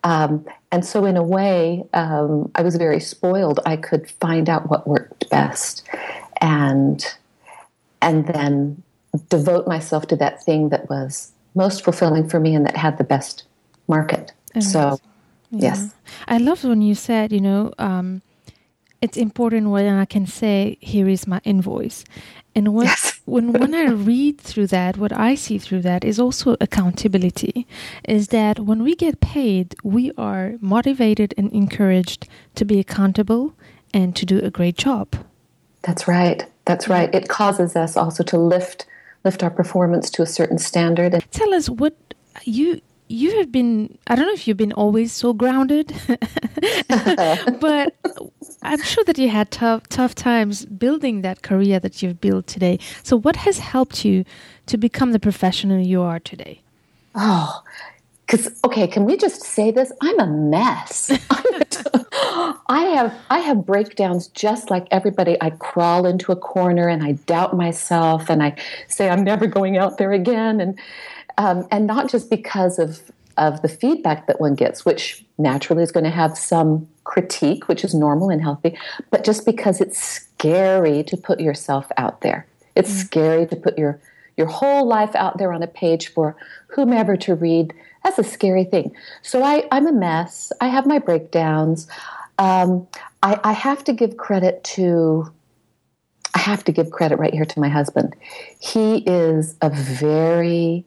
Um, 0.03 0.46
and 0.72 0.86
so, 0.86 1.05
in 1.05 1.17
a 1.17 1.24
way, 1.24 1.84
um, 1.93 2.51
I 2.55 2.62
was 2.62 2.77
very 2.77 3.00
spoiled. 3.00 3.60
I 3.65 3.75
could 3.75 4.10
find 4.10 4.50
out 4.50 4.70
what 4.70 4.88
worked 4.88 5.29
best. 5.29 5.88
And 6.41 7.05
and 8.01 8.27
then 8.27 8.83
devote 9.29 9.67
myself 9.67 10.08
to 10.08 10.15
that 10.17 10.43
thing 10.43 10.70
that 10.70 10.89
was 10.89 11.32
most 11.55 11.84
fulfilling 11.84 12.27
for 12.27 12.39
me 12.39 12.55
and 12.55 12.65
that 12.65 12.77
had 12.77 12.98
the 12.98 13.03
best 13.03 13.43
market. 13.88 14.32
So, 14.60 15.00
yeah. 15.51 15.75
yes. 15.75 15.93
I 16.27 16.38
love 16.38 16.63
when 16.63 16.82
you 16.82 16.96
said, 16.96 17.32
you 17.32 17.41
know, 17.41 17.74
um, 17.79 18.22
it's 19.01 19.17
important 19.17 19.70
when 19.70 19.88
I 19.93 20.05
can 20.05 20.25
say, 20.25 20.77
here 20.79 21.10
is 21.10 21.27
my 21.27 21.41
invoice. 21.43 22.05
And 22.55 22.74
when, 22.74 22.86
yes. 22.86 23.20
when, 23.25 23.51
when 23.51 23.74
I 23.74 23.89
read 23.91 24.39
through 24.39 24.67
that, 24.67 24.98
what 24.98 25.12
I 25.12 25.36
see 25.36 25.58
through 25.58 25.82
that 25.82 26.03
is 26.03 26.20
also 26.20 26.55
accountability. 26.62 27.67
Is 28.08 28.29
that 28.29 28.60
when 28.60 28.84
we 28.84 28.96
get 28.96 29.20
paid, 29.20 29.75
we 29.84 30.12
are 30.17 30.53
motivated 30.62 31.34
and 31.38 31.51
encouraged 31.51 32.27
to 32.55 32.65
be 32.65 32.79
accountable 32.79 33.53
and 33.93 34.15
to 34.15 34.25
do 34.25 34.39
a 34.39 34.50
great 34.50 34.77
job. 34.77 35.15
That's 35.82 36.08
right. 36.08 36.46
That's 36.65 36.88
right. 36.88 37.13
It 37.13 37.27
causes 37.27 37.75
us 37.75 37.98
also 37.98 38.24
to 38.24 38.38
lift 38.38 38.86
lift 39.24 39.44
our 39.44 39.50
performance 39.50 40.10
to 40.12 40.22
a 40.22 40.25
certain 40.25 40.58
standard. 40.58 41.24
Tell 41.32 41.53
us 41.53 41.70
what 41.70 41.96
you 42.44 42.82
you 43.10 43.38
have 43.38 43.51
been 43.51 43.98
i 44.08 44.15
don't 44.15 44.25
know 44.25 44.34
if 44.34 44.48
you've 44.48 44.58
been 44.58 44.74
always 44.74 45.12
so 45.12 45.34
grounded 45.34 45.94
but 47.60 47.94
i'm 48.63 48.82
sure 48.82 49.03
that 49.03 49.18
you 49.18 49.30
had 49.30 49.51
tough 49.51 49.88
tough 49.89 50.15
times 50.15 50.65
building 50.65 51.22
that 51.22 51.42
career 51.42 51.80
that 51.80 52.01
you've 52.01 52.20
built 52.22 52.48
today 52.48 52.80
so 53.03 53.15
what 53.18 53.36
has 53.36 53.60
helped 53.60 54.03
you 54.03 54.25
to 54.65 54.77
become 54.77 55.12
the 55.12 55.20
professional 55.20 55.80
you 55.80 56.01
are 56.01 56.20
today 56.20 56.62
oh 57.13 57.62
because 58.34 58.60
okay 58.63 58.88
can 58.88 59.06
we 59.06 59.16
just 59.16 59.42
say 59.42 59.70
this 59.70 59.92
i'm 60.02 60.20
a 60.20 60.28
mess 60.28 61.12
i 62.68 62.82
have 62.96 63.13
i 63.30 63.40
have 63.40 63.66
breakdowns 63.66 64.28
just 64.30 64.72
like 64.72 64.88
everybody 64.90 65.38
i 65.42 65.50
crawl 65.52 66.06
into 66.06 66.32
a 66.32 66.36
corner 66.36 66.88
and 66.88 67.04
i 67.04 67.12
doubt 67.28 67.56
myself 67.56 68.30
and 68.30 68.42
i 68.42 68.56
say 68.88 69.10
i'm 69.10 69.24
never 69.24 69.46
going 69.46 69.78
out 69.78 69.98
there 69.98 70.12
again 70.12 70.60
and 70.60 70.80
um, 71.38 71.68
and 71.72 71.88
not 71.88 72.10
just 72.10 72.30
because 72.30 72.78
of 72.78 73.02
of 73.38 73.62
the 73.62 73.70
feedback 73.70 74.28
that 74.28 74.40
one 74.40 74.56
gets, 74.56 74.86
which 74.86 75.25
naturally 75.38 75.84
is 75.84 75.92
going 75.92 76.04
to 76.04 76.10
have 76.10 76.38
some 76.38 76.88
critique, 77.04 77.68
which 77.68 77.84
is 77.84 77.94
normal 77.94 78.30
and 78.30 78.42
healthy, 78.42 78.78
but 79.10 79.24
just 79.24 79.46
because 79.46 79.82
it's 79.82 80.00
scary 80.00 81.04
to 81.04 81.18
put 81.18 81.40
yourself 81.40 81.88
out 81.98 82.22
there. 82.22 82.46
It's 82.75 82.92
mm-hmm. 82.92 83.00
scary 83.00 83.48
to 83.48 83.56
put 83.56 83.78
your 83.78 84.00
your 84.38 84.48
whole 84.48 84.88
life 84.88 85.13
out 85.16 85.38
there 85.38 85.54
on 85.54 85.62
a 85.62 85.68
page 85.68 86.08
for 86.08 86.36
whomever 86.68 87.16
to 87.18 87.36
read. 87.36 87.74
That's 88.03 88.19
a 88.19 88.24
scary 88.24 88.65
thing. 88.65 88.95
So 89.22 89.43
I, 89.43 89.67
I'm 89.72 89.88
a 89.88 89.93
mess. 89.93 90.51
I 90.60 90.67
have 90.67 90.86
my 90.86 91.00
breakdowns. 91.00 91.88
Um, 92.38 92.88
I, 93.22 93.39
I 93.43 93.53
have 93.53 93.83
to 93.86 93.93
give 93.93 94.17
credit 94.17 94.63
to 94.75 95.31
I 96.36 96.39
have 96.39 96.63
to 96.65 96.72
give 96.72 96.89
credit 96.89 97.19
right 97.19 97.33
here 97.33 97.45
to 97.45 97.60
my 97.60 97.69
husband. 97.69 98.15
He 98.60 98.98
is 99.05 99.55
a 99.62 99.69
very 99.69 100.83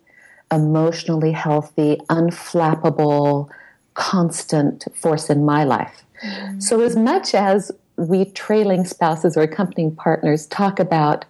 emotionally 0.52 1.32
healthy, 1.32 1.98
unflappable, 2.08 3.48
constant 3.94 4.86
force 4.94 5.30
in 5.30 5.44
my 5.44 5.64
life. 5.64 6.04
Mm-hmm. 6.24 6.60
So, 6.60 6.80
as 6.80 6.96
much 6.96 7.34
as 7.34 7.70
we 7.96 8.26
trailing 8.26 8.84
spouses 8.84 9.36
or 9.36 9.42
accompanying 9.42 9.94
partners 9.94 10.46
talk 10.46 10.80
about 10.80 11.24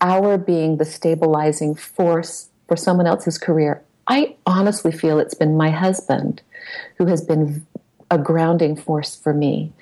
our 0.00 0.38
being 0.38 0.76
the 0.76 0.84
stabilizing 0.84 1.74
force 1.74 2.50
for 2.68 2.76
someone 2.76 3.06
else's 3.06 3.38
career, 3.38 3.82
I 4.08 4.36
honestly 4.46 4.90
feel 4.90 5.18
it's 5.18 5.34
been 5.34 5.56
my 5.56 5.70
husband 5.70 6.42
who 6.96 7.06
has 7.06 7.22
been 7.24 7.66
a 8.10 8.18
grounding 8.18 8.74
force 8.74 9.14
for 9.14 9.34
me, 9.34 9.72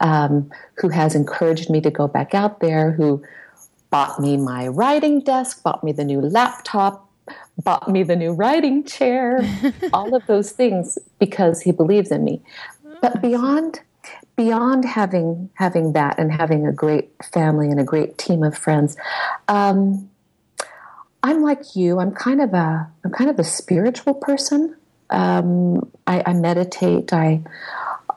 um, 0.00 0.50
who 0.74 0.88
has 0.88 1.14
encouraged 1.14 1.68
me 1.68 1.80
to 1.80 1.90
go 1.90 2.06
back 2.06 2.34
out 2.34 2.60
there, 2.60 2.92
who 2.92 3.22
bought 3.90 4.20
me 4.20 4.36
my 4.36 4.68
writing 4.68 5.20
desk, 5.20 5.62
bought 5.62 5.82
me 5.82 5.92
the 5.92 6.04
new 6.04 6.20
laptop, 6.20 7.10
bought 7.62 7.88
me 7.88 8.02
the 8.02 8.16
new 8.16 8.32
writing 8.32 8.84
chair, 8.84 9.40
all 9.92 10.14
of 10.14 10.26
those 10.26 10.52
things 10.52 10.98
because 11.18 11.60
he 11.60 11.72
believes 11.72 12.10
in 12.10 12.24
me. 12.24 12.40
But 13.00 13.20
beyond 13.20 13.80
beyond 14.34 14.84
having 14.84 15.50
having 15.54 15.92
that 15.92 16.18
and 16.18 16.32
having 16.32 16.66
a 16.66 16.72
great 16.72 17.10
family 17.32 17.68
and 17.68 17.78
a 17.78 17.84
great 17.84 18.16
team 18.16 18.42
of 18.42 18.56
friends, 18.56 18.96
um, 19.48 20.08
I'm 21.22 21.42
like 21.42 21.76
you. 21.76 22.00
I'm 22.00 22.12
kind 22.12 22.40
of 22.40 22.52
a 22.52 22.90
I'm 23.04 23.10
kind 23.12 23.30
of 23.30 23.38
a 23.38 23.44
spiritual 23.44 24.14
person. 24.14 24.76
Um, 25.10 25.90
I, 26.06 26.22
I, 26.24 26.32
meditate. 26.32 27.12
I 27.12 27.42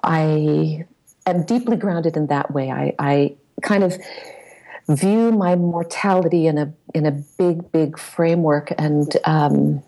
I 0.04 0.86
am 1.26 1.44
deeply 1.44 1.76
grounded 1.76 2.16
in 2.16 2.28
that 2.28 2.52
way. 2.52 2.72
I, 2.72 2.94
I 2.98 3.36
kind 3.62 3.84
of 3.84 3.98
view 4.88 5.32
my 5.32 5.56
mortality 5.56 6.48
in 6.48 6.58
a 6.58 6.74
in 6.94 7.06
a 7.06 7.12
big 7.12 7.72
big 7.72 8.00
framework 8.00 8.72
and 8.78 9.18
um, 9.26 9.84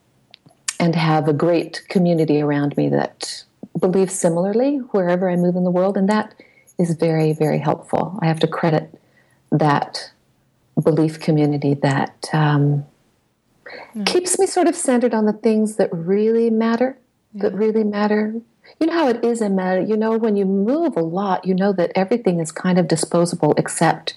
and 0.79 0.95
have 0.95 1.27
a 1.27 1.33
great 1.33 1.83
community 1.87 2.41
around 2.41 2.75
me 2.77 2.89
that 2.89 3.43
believes 3.79 4.13
similarly 4.13 4.77
wherever 4.91 5.29
I 5.29 5.35
move 5.35 5.55
in 5.55 5.63
the 5.63 5.71
world, 5.71 5.97
and 5.97 6.09
that 6.09 6.35
is 6.77 6.93
very 6.93 7.33
very 7.33 7.59
helpful. 7.59 8.19
I 8.21 8.27
have 8.27 8.39
to 8.41 8.47
credit 8.47 8.93
that 9.51 10.11
belief 10.83 11.19
community 11.19 11.73
that 11.75 12.29
um, 12.33 12.85
keeps 14.05 14.39
me 14.39 14.45
sort 14.45 14.67
of 14.67 14.75
centered 14.75 15.13
on 15.13 15.25
the 15.25 15.33
things 15.33 15.75
that 15.75 15.89
really 15.93 16.49
matter. 16.49 16.97
That 17.33 17.53
really 17.53 17.83
matter. 17.83 18.33
You 18.79 18.87
know 18.87 18.93
how 18.93 19.07
it 19.07 19.23
is 19.23 19.41
in 19.41 19.55
matter. 19.55 19.81
You 19.81 19.97
know 19.97 20.17
when 20.17 20.35
you 20.35 20.45
move 20.45 20.97
a 20.97 21.01
lot, 21.01 21.45
you 21.45 21.53
know 21.53 21.73
that 21.73 21.91
everything 21.95 22.39
is 22.39 22.51
kind 22.51 22.77
of 22.77 22.87
disposable 22.87 23.53
except 23.57 24.15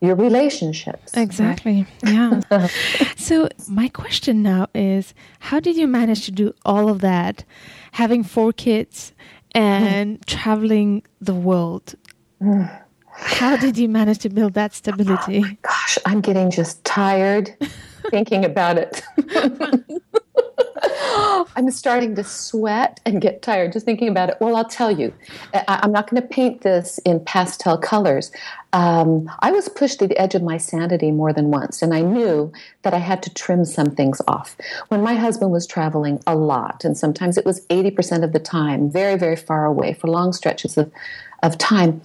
your 0.00 0.14
relationships. 0.14 1.16
Exactly. 1.16 1.86
Right? 2.02 2.42
Yeah. 2.50 2.68
so, 3.16 3.48
my 3.68 3.88
question 3.88 4.42
now 4.42 4.68
is 4.74 5.14
how 5.40 5.60
did 5.60 5.76
you 5.76 5.86
manage 5.86 6.24
to 6.26 6.30
do 6.30 6.54
all 6.64 6.88
of 6.88 7.00
that, 7.00 7.44
having 7.92 8.22
four 8.22 8.52
kids 8.52 9.12
and 9.52 10.20
mm. 10.20 10.24
traveling 10.26 11.02
the 11.20 11.34
world? 11.34 11.94
Mm. 12.40 12.84
How 13.20 13.56
did 13.56 13.76
you 13.76 13.88
manage 13.88 14.18
to 14.18 14.28
build 14.28 14.54
that 14.54 14.72
stability? 14.72 15.42
Oh 15.44 15.56
gosh, 15.62 15.98
I'm 16.06 16.20
getting 16.20 16.50
just 16.50 16.84
tired 16.84 17.56
thinking 18.10 18.44
about 18.44 18.78
it. 18.78 19.02
I'm 21.56 21.70
starting 21.70 22.14
to 22.14 22.24
sweat 22.24 23.00
and 23.04 23.20
get 23.20 23.42
tired 23.42 23.72
just 23.72 23.84
thinking 23.84 24.08
about 24.08 24.30
it. 24.30 24.36
Well, 24.40 24.54
I'll 24.54 24.64
tell 24.64 24.90
you, 24.90 25.12
I, 25.52 25.80
am 25.82 25.92
not 25.92 26.08
going 26.08 26.22
to 26.22 26.28
paint 26.28 26.62
this 26.62 26.98
in 26.98 27.20
pastel 27.20 27.76
colors. 27.76 28.30
Um, 28.72 29.30
I 29.40 29.50
was 29.50 29.68
pushed 29.68 29.98
to 29.98 30.06
the 30.06 30.16
edge 30.18 30.34
of 30.34 30.42
my 30.42 30.56
sanity 30.56 31.10
more 31.10 31.32
than 31.32 31.50
once, 31.50 31.82
and 31.82 31.92
I 31.92 32.02
knew 32.02 32.52
that 32.82 32.94
I 32.94 32.98
had 32.98 33.22
to 33.24 33.34
trim 33.34 33.64
some 33.64 33.90
things 33.90 34.20
off. 34.28 34.56
When 34.88 35.02
my 35.02 35.14
husband 35.14 35.50
was 35.50 35.66
traveling 35.66 36.22
a 36.26 36.36
lot, 36.36 36.84
and 36.84 36.96
sometimes 36.96 37.36
it 37.36 37.44
was 37.44 37.66
80% 37.66 38.22
of 38.22 38.32
the 38.32 38.38
time, 38.38 38.90
very, 38.90 39.16
very 39.16 39.36
far 39.36 39.64
away 39.64 39.94
for 39.94 40.08
long 40.08 40.32
stretches 40.32 40.78
of, 40.78 40.92
of 41.42 41.58
time, 41.58 42.02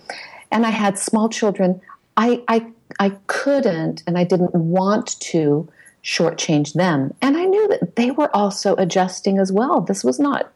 and 0.51 0.65
I 0.65 0.71
had 0.71 0.97
small 0.97 1.29
children, 1.29 1.81
I, 2.17 2.43
I, 2.47 2.65
I 2.99 3.09
couldn't 3.27 4.03
and 4.07 4.17
I 4.17 4.23
didn't 4.23 4.53
want 4.53 5.19
to 5.19 5.67
shortchange 6.03 6.73
them. 6.73 7.13
And 7.21 7.37
I 7.37 7.45
knew 7.45 7.67
that 7.69 7.95
they 7.95 8.11
were 8.11 8.35
also 8.35 8.75
adjusting 8.75 9.39
as 9.39 9.51
well. 9.51 9.81
This 9.81 10.03
was 10.03 10.19
not 10.19 10.51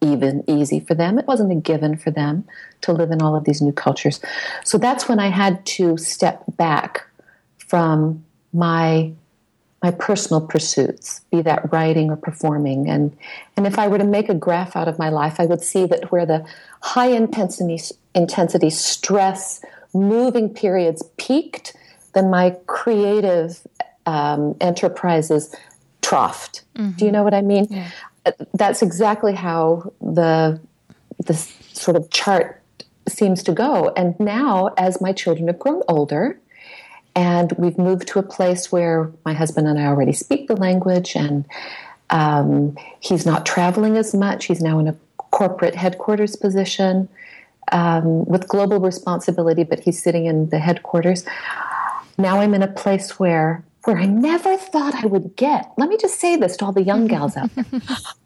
even 0.00 0.44
easy 0.46 0.80
for 0.80 0.94
them. 0.94 1.18
It 1.18 1.26
wasn't 1.26 1.52
a 1.52 1.56
given 1.56 1.96
for 1.96 2.10
them 2.10 2.44
to 2.82 2.92
live 2.92 3.10
in 3.10 3.20
all 3.20 3.34
of 3.34 3.44
these 3.44 3.60
new 3.60 3.72
cultures. 3.72 4.20
So 4.64 4.78
that's 4.78 5.08
when 5.08 5.18
I 5.18 5.28
had 5.28 5.66
to 5.66 5.96
step 5.96 6.44
back 6.56 7.06
from 7.58 8.24
my 8.52 9.12
my 9.80 9.92
personal 9.92 10.40
pursuits, 10.40 11.20
be 11.30 11.40
that 11.42 11.72
writing 11.72 12.10
or 12.10 12.16
performing. 12.16 12.88
And 12.88 13.16
and 13.56 13.66
if 13.66 13.78
I 13.78 13.86
were 13.88 13.98
to 13.98 14.04
make 14.04 14.28
a 14.28 14.34
graph 14.34 14.74
out 14.76 14.88
of 14.88 14.98
my 14.98 15.08
life, 15.08 15.38
I 15.38 15.46
would 15.46 15.62
see 15.62 15.86
that 15.86 16.10
where 16.10 16.26
the 16.26 16.44
high 16.82 17.08
intensity 17.08 17.80
intensity 18.14 18.70
stress 18.70 19.64
moving 19.94 20.52
periods 20.52 21.02
peaked, 21.16 21.76
then 22.14 22.30
my 22.30 22.56
creative 22.66 23.60
um, 24.08 24.56
enterprises 24.60 25.54
troughed. 26.00 26.62
Mm-hmm. 26.76 26.96
Do 26.98 27.04
you 27.04 27.12
know 27.12 27.22
what 27.22 27.34
I 27.34 27.42
mean? 27.42 27.66
Yeah. 27.68 27.90
Uh, 28.24 28.32
that's 28.54 28.80
exactly 28.82 29.34
how 29.34 29.92
the 30.00 30.58
the 31.26 31.34
sort 31.34 31.96
of 31.96 32.08
chart 32.10 32.62
seems 33.08 33.42
to 33.42 33.52
go. 33.52 33.92
And 33.96 34.18
now, 34.18 34.70
as 34.78 35.00
my 35.00 35.12
children 35.12 35.48
have 35.48 35.58
grown 35.58 35.82
older, 35.88 36.38
and 37.14 37.52
we've 37.58 37.76
moved 37.76 38.08
to 38.08 38.18
a 38.18 38.22
place 38.22 38.72
where 38.72 39.10
my 39.24 39.34
husband 39.34 39.66
and 39.66 39.78
I 39.78 39.86
already 39.86 40.12
speak 40.12 40.48
the 40.48 40.56
language, 40.56 41.14
and 41.14 41.44
um, 42.08 42.76
he's 43.00 43.26
not 43.26 43.44
traveling 43.44 43.96
as 43.96 44.14
much. 44.14 44.46
He's 44.46 44.62
now 44.62 44.78
in 44.78 44.88
a 44.88 44.96
corporate 45.38 45.74
headquarters 45.74 46.34
position 46.36 47.08
um, 47.72 48.24
with 48.24 48.48
global 48.48 48.80
responsibility, 48.80 49.64
but 49.64 49.80
he's 49.80 50.02
sitting 50.02 50.24
in 50.24 50.48
the 50.48 50.58
headquarters. 50.58 51.26
Now 52.16 52.40
I'm 52.40 52.54
in 52.54 52.62
a 52.62 52.72
place 52.82 53.18
where 53.18 53.62
where 53.88 53.96
I 53.96 54.04
never 54.04 54.58
thought 54.58 55.02
I 55.02 55.06
would 55.06 55.34
get. 55.36 55.72
Let 55.78 55.88
me 55.88 55.96
just 55.96 56.20
say 56.20 56.36
this 56.36 56.58
to 56.58 56.66
all 56.66 56.72
the 56.72 56.82
young 56.82 57.06
gals 57.06 57.38
out 57.38 57.48
there. 57.54 57.64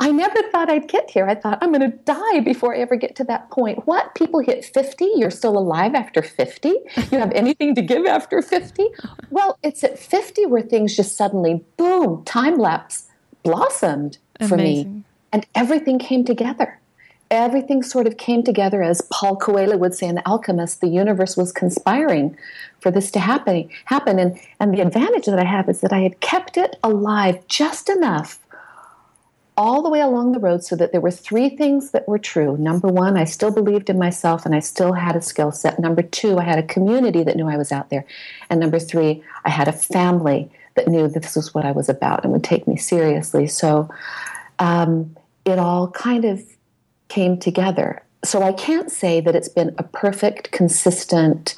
I 0.01 0.11
never 0.11 0.43
thought 0.51 0.69
I'd 0.69 0.89
get 0.89 1.09
here. 1.09 1.29
I 1.29 1.37
thought 1.37 1.59
I'm 1.63 1.71
going 1.71 1.89
to 1.89 1.97
die 1.99 2.41
before 2.41 2.75
I 2.75 2.79
ever 2.79 2.97
get 2.97 3.15
to 3.17 3.25
that 3.25 3.49
point. 3.53 3.87
What? 3.87 4.13
People 4.17 4.41
hit 4.41 4.65
50? 4.65 5.09
You're 5.15 5.31
still 5.31 5.57
alive 5.57 5.95
after 5.95 6.21
50? 6.21 6.69
You 7.13 7.19
have 7.21 7.31
anything 7.31 7.77
to 7.77 7.83
give 7.83 8.07
after 8.07 8.43
50? 8.43 8.89
Well, 9.31 9.57
it's 9.63 9.85
at 9.85 10.01
50 10.01 10.47
where 10.47 10.63
things 10.63 10.97
just 10.97 11.17
suddenly, 11.17 11.65
boom, 11.77 12.25
time 12.25 12.59
lapse, 12.59 13.07
blossomed 13.45 14.19
for 14.49 14.57
Amazing. 14.57 14.95
me. 14.97 15.05
And 15.33 15.47
everything 15.55 16.01
came 16.01 16.25
together 16.25 16.81
everything 17.33 17.83
sort 17.83 18.07
of 18.07 18.19
came 18.19 18.45
together 18.45 18.83
as 18.83 19.01
Paul 19.11 19.37
Coelho 19.37 19.79
would 19.79 19.95
say 19.95 20.07
in 20.07 20.15
The 20.15 20.29
Alchemist, 20.29 20.81
the 20.81 20.89
universe 20.89 21.37
was 21.37 21.51
conspiring 21.51 22.37
for 22.81 22.91
this 22.91 23.11
to 23.13 23.21
happen 23.21 23.69
happen. 23.87 24.19
And 24.19 24.39
and 24.61 24.73
the 24.73 24.83
advantage 24.83 25.27
that 25.27 25.39
I 25.39 25.45
have 25.45 25.69
is 25.69 25.81
that 25.81 25.93
I 25.93 26.01
had 26.01 26.21
kept 26.21 26.57
it 26.57 26.77
alive 26.85 27.45
just 27.49 27.89
enough 27.89 28.39
all 29.57 29.83
the 29.83 29.91
way 29.91 30.01
along 30.01 30.33
the 30.33 30.39
road 30.39 30.65
so 30.65 30.77
that 30.77 30.93
there 30.93 31.01
were 31.01 31.11
three 31.11 31.51
things 31.51 31.91
that 31.91 32.09
were 32.09 32.19
true. 32.19 32.57
Number 32.57 32.89
one, 32.89 33.17
I 33.17 33.25
still 33.25 33.51
believed 33.51 33.91
in 33.91 33.99
myself 33.99 34.47
and 34.47 34.55
I 34.55 34.61
still 34.61 34.93
had 34.93 35.15
a 35.15 35.21
skill 35.21 35.53
set. 35.53 35.79
Number 35.79 36.03
two, 36.03 36.39
I 36.39 36.45
had 36.45 36.59
a 36.59 36.63
community 36.63 37.23
that 37.25 37.37
knew 37.37 37.49
I 37.49 37.59
was 37.59 37.71
out 37.71 37.91
there. 37.91 38.05
And 38.49 38.61
number 38.61 38.79
three, 38.79 39.23
I 39.45 39.51
had 39.51 39.69
a 39.69 39.73
family 39.73 40.51
that 40.75 40.89
knew 40.89 41.07
that 41.07 41.23
this 41.23 41.37
was 41.37 41.53
what 41.53 41.67
I 41.67 41.73
was 41.73 41.91
about 41.91 42.25
and 42.25 42.33
would 42.33 42.45
take 42.45 42.67
me 42.67 42.77
seriously. 42.77 43.47
So 43.47 43.91
um, 44.59 45.15
it 45.45 45.59
all 45.59 45.91
kind 45.91 46.25
of 46.25 46.43
came 47.13 47.37
together. 47.37 48.03
So 48.25 48.43
I 48.43 48.53
can't 48.53 48.91
say 48.91 49.21
that 49.21 49.37
it's 49.37 49.49
been 49.49 49.75
a 49.77 49.83
perfect, 49.83 50.51
consistent, 50.51 51.55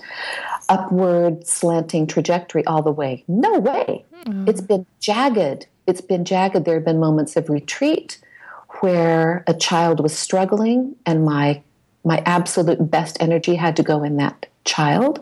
upward 0.69 1.47
slanting 1.47 2.09
trajectory 2.09 2.65
all 2.67 2.83
the 2.83 2.91
way. 2.91 3.23
No 3.29 3.61
way. 3.61 4.05
Mm. 4.27 4.49
It's 4.49 4.61
been 4.61 4.85
jagged. 4.99 5.67
It's 5.87 6.01
been 6.01 6.25
jagged. 6.25 6.65
There 6.65 6.75
have 6.75 6.85
been 6.85 6.99
moments 6.99 7.37
of 7.37 7.49
retreat 7.49 8.19
where 8.81 9.45
a 9.47 9.55
child 9.55 10.01
was 10.01 10.17
struggling 10.17 10.97
and 11.07 11.25
my 11.25 11.63
my 12.05 12.23
absolute 12.27 12.91
best 12.91 13.17
energy 13.21 13.57
had 13.57 13.77
to 13.77 13.83
go 13.83 14.03
in 14.03 14.17
that 14.19 14.47
child. 14.65 15.21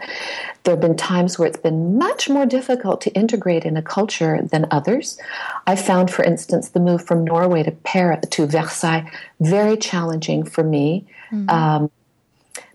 There 0.65 0.73
have 0.73 0.81
been 0.81 0.97
times 0.97 1.39
where 1.39 1.49
it's 1.49 1.59
been 1.59 1.99
much 1.99 2.29
more 2.29 2.47
difficult 2.47 3.01
to 3.03 3.11
integrate 3.13 3.65
in 3.65 3.77
a 3.77 3.83
culture 3.83 4.41
than 4.43 4.67
others. 4.71 5.19
I 5.67 5.77
found, 5.77 6.11
for 6.11 6.25
instance, 6.25 6.71
the 6.71 6.81
move 6.81 7.05
from 7.05 7.25
Norway 7.25 7.63
to 7.65 7.73
Paris 7.73 8.25
to 8.31 8.47
Versailles 8.47 9.11
very 9.41 9.77
challenging 9.77 10.45
for 10.45 10.63
me 10.63 11.07
mm-hmm. 11.31 11.51
um, 11.51 11.91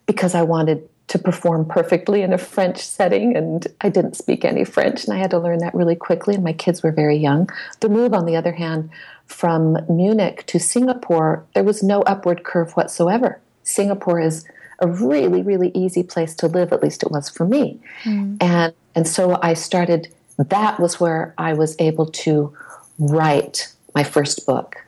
because 0.05 0.35
I 0.35 0.41
wanted 0.41 0.87
to 1.07 1.17
perform 1.17 1.65
perfectly 1.65 2.21
in 2.21 2.33
a 2.33 2.37
French 2.37 2.85
setting, 2.85 3.37
and 3.37 3.65
I 3.79 3.87
didn't 3.87 4.17
speak 4.17 4.43
any 4.43 4.65
French, 4.65 5.05
and 5.05 5.13
I 5.13 5.17
had 5.17 5.31
to 5.31 5.39
learn 5.39 5.59
that 5.59 5.73
really 5.73 5.95
quickly. 5.95 6.35
And 6.35 6.43
my 6.43 6.51
kids 6.51 6.83
were 6.83 6.91
very 6.91 7.15
young. 7.15 7.49
The 7.79 7.87
move, 7.87 8.13
on 8.13 8.25
the 8.25 8.35
other 8.35 8.51
hand, 8.51 8.89
from 9.25 9.77
Munich 9.89 10.45
to 10.47 10.59
Singapore, 10.59 11.45
there 11.53 11.63
was 11.63 11.81
no 11.81 12.01
upward 12.01 12.43
curve 12.43 12.73
whatsoever. 12.73 13.39
Singapore 13.67 14.19
is 14.19 14.45
a 14.79 14.87
really, 14.87 15.41
really 15.41 15.71
easy 15.73 16.03
place 16.03 16.33
to 16.35 16.47
live, 16.47 16.71
at 16.71 16.81
least 16.81 17.03
it 17.03 17.11
was 17.11 17.29
for 17.29 17.45
me. 17.45 17.79
Mm. 18.03 18.37
And 18.41 18.73
and 18.95 19.07
so 19.07 19.39
I 19.41 19.53
started 19.53 20.13
that 20.37 20.79
was 20.79 20.99
where 20.99 21.33
I 21.37 21.53
was 21.53 21.75
able 21.79 22.05
to 22.05 22.55
write 22.99 23.73
my 23.93 24.03
first 24.03 24.45
book. 24.45 24.83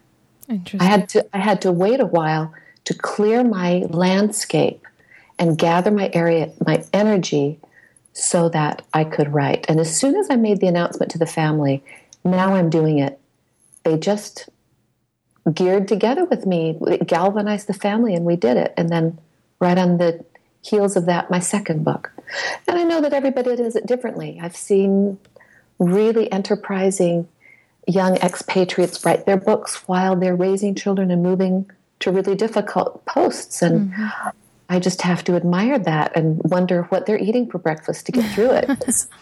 I 0.79 0.83
had 0.83 1.09
to 1.09 1.25
I 1.33 1.39
had 1.39 1.61
to 1.61 1.71
wait 1.71 1.99
a 1.99 2.05
while 2.05 2.53
to 2.85 2.93
clear 2.93 3.43
my 3.43 3.85
landscape 3.89 4.85
and 5.37 5.57
gather 5.57 5.91
my 5.91 6.09
area 6.13 6.51
my 6.65 6.83
energy 6.93 7.59
so 8.13 8.49
that 8.49 8.81
I 8.93 9.03
could 9.03 9.33
write. 9.33 9.65
And 9.69 9.79
as 9.79 9.95
soon 9.95 10.15
as 10.15 10.27
I 10.29 10.35
made 10.35 10.59
the 10.59 10.67
announcement 10.67 11.11
to 11.11 11.17
the 11.17 11.25
family, 11.25 11.83
now 12.23 12.55
I'm 12.55 12.69
doing 12.69 12.99
it. 12.99 13.19
They 13.83 13.97
just 13.97 14.49
geared 15.53 15.87
together 15.87 16.25
with 16.25 16.45
me, 16.45 16.77
it 16.87 17.07
galvanized 17.07 17.67
the 17.67 17.73
family, 17.73 18.13
and 18.15 18.25
we 18.25 18.35
did 18.35 18.57
it. 18.57 18.73
And 18.77 18.89
then 18.89 19.19
right 19.59 19.77
on 19.77 19.97
the 19.97 20.23
heels 20.61 20.95
of 20.95 21.05
that, 21.05 21.29
my 21.29 21.39
second 21.39 21.83
book. 21.83 22.11
And 22.67 22.77
I 22.77 22.83
know 22.83 23.01
that 23.01 23.13
everybody 23.13 23.55
does 23.55 23.75
it 23.75 23.85
differently. 23.85 24.39
I've 24.41 24.55
seen 24.55 25.17
really 25.79 26.31
enterprising 26.31 27.27
young 27.87 28.17
expatriates 28.17 29.03
write 29.03 29.25
their 29.25 29.37
books 29.37 29.87
while 29.87 30.15
they're 30.15 30.35
raising 30.35 30.75
children 30.75 31.09
and 31.09 31.23
moving 31.23 31.69
to 32.01 32.11
really 32.11 32.35
difficult 32.35 33.03
posts. 33.05 33.61
And 33.61 33.91
mm-hmm. 33.91 34.29
I 34.71 34.79
just 34.79 35.01
have 35.01 35.23
to 35.23 35.35
admire 35.35 35.79
that 35.79 36.15
and 36.15 36.39
wonder 36.43 36.83
what 36.83 37.07
they're 37.07 37.17
eating 37.17 37.49
for 37.49 37.57
breakfast 37.57 38.05
to 38.05 38.11
get 38.11 38.31
through 38.35 38.51
it. 38.51 39.07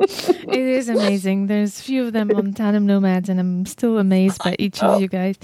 it 0.00 0.48
is 0.58 0.88
amazing. 0.88 1.48
There's 1.48 1.78
a 1.78 1.82
few 1.82 2.06
of 2.06 2.14
them 2.14 2.30
on 2.34 2.54
Tandem 2.54 2.86
Nomads, 2.86 3.28
and 3.28 3.38
I'm 3.38 3.66
still 3.66 3.98
amazed 3.98 4.42
by 4.42 4.56
each 4.58 4.82
of 4.82 4.98
you 5.00 5.08
guys. 5.08 5.36